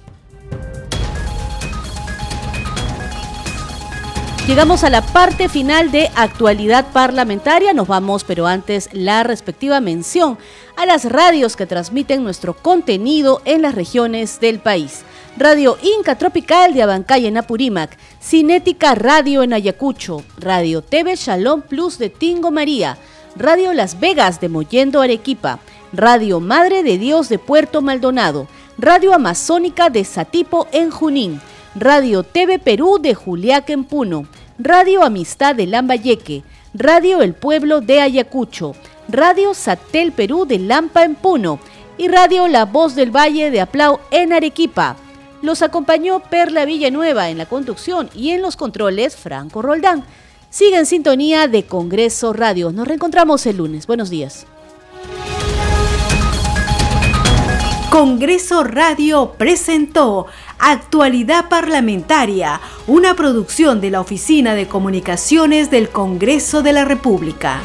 Llegamos 4.49 4.83
a 4.83 4.89
la 4.89 5.03
parte 5.03 5.47
final 5.47 5.91
de 5.91 6.09
actualidad 6.15 6.91
parlamentaria. 6.91 7.71
Nos 7.71 7.87
vamos, 7.87 8.23
pero 8.23 8.47
antes 8.47 8.89
la 8.93 9.21
respectiva 9.21 9.79
mención 9.79 10.39
a 10.79 10.85
las 10.85 11.03
radios 11.03 11.57
que 11.57 11.65
transmiten 11.65 12.23
nuestro 12.23 12.53
contenido 12.53 13.41
en 13.43 13.61
las 13.61 13.75
regiones 13.75 14.39
del 14.39 14.59
país. 14.59 15.01
Radio 15.35 15.77
Inca 15.97 16.17
Tropical 16.17 16.73
de 16.73 16.81
Abancay 16.81 17.27
en 17.27 17.35
Apurímac, 17.35 17.97
Cinética 18.21 18.95
Radio 18.95 19.43
en 19.43 19.51
Ayacucho, 19.51 20.23
Radio 20.37 20.81
TV 20.81 21.17
Shalom 21.17 21.63
Plus 21.63 21.97
de 21.97 22.09
Tingo 22.09 22.49
María, 22.49 22.97
Radio 23.35 23.73
Las 23.73 23.99
Vegas 23.99 24.39
de 24.39 24.47
Mollendo 24.47 25.01
Arequipa, 25.01 25.59
Radio 25.91 26.39
Madre 26.39 26.81
de 26.81 26.97
Dios 26.97 27.27
de 27.27 27.39
Puerto 27.39 27.81
Maldonado, 27.81 28.47
Radio 28.77 29.13
Amazónica 29.13 29.89
de 29.89 30.05
Satipo 30.05 30.65
en 30.71 30.91
Junín, 30.91 31.41
Radio 31.75 32.23
TV 32.23 32.57
Perú 32.57 32.99
de 33.01 33.15
Juliaca 33.15 33.73
en 33.73 33.83
Puno, 33.83 34.27
Radio 34.57 35.03
Amistad 35.03 35.55
de 35.55 35.67
Lambayeque, 35.67 36.43
Radio 36.73 37.21
El 37.21 37.33
Pueblo 37.33 37.81
de 37.81 37.99
Ayacucho, 37.99 38.75
Radio 39.11 39.55
Satel 39.55 40.11
Perú 40.11 40.45
de 40.45 40.59
Lampa 40.59 41.03
en 41.03 41.15
Puno 41.15 41.59
y 41.97 42.07
Radio 42.09 42.47
La 42.47 42.65
Voz 42.65 42.93
del 42.93 43.09
Valle 43.09 43.49
de 43.49 43.59
Aplau 43.59 43.99
en 44.11 44.33
Arequipa. 44.33 44.97
Los 45.41 45.63
acompañó 45.63 46.19
Perla 46.19 46.65
Villanueva 46.65 47.29
en 47.29 47.39
la 47.39 47.47
conducción 47.47 48.09
y 48.13 48.29
en 48.31 48.43
los 48.43 48.55
controles 48.55 49.15
Franco 49.15 49.63
Roldán. 49.63 50.03
Sigue 50.51 50.77
en 50.77 50.85
sintonía 50.85 51.47
de 51.47 51.63
Congreso 51.63 52.33
Radio. 52.33 52.71
Nos 52.71 52.87
reencontramos 52.87 53.45
el 53.47 53.57
lunes. 53.57 53.87
Buenos 53.87 54.11
días. 54.11 54.45
Congreso 57.89 58.63
Radio 58.63 59.33
presentó 59.35 60.27
Actualidad 60.59 61.49
Parlamentaria, 61.49 62.61
una 62.85 63.15
producción 63.15 63.81
de 63.81 63.89
la 63.89 64.01
Oficina 64.01 64.53
de 64.53 64.67
Comunicaciones 64.67 65.71
del 65.71 65.89
Congreso 65.89 66.61
de 66.61 66.73
la 66.73 66.85
República. 66.85 67.59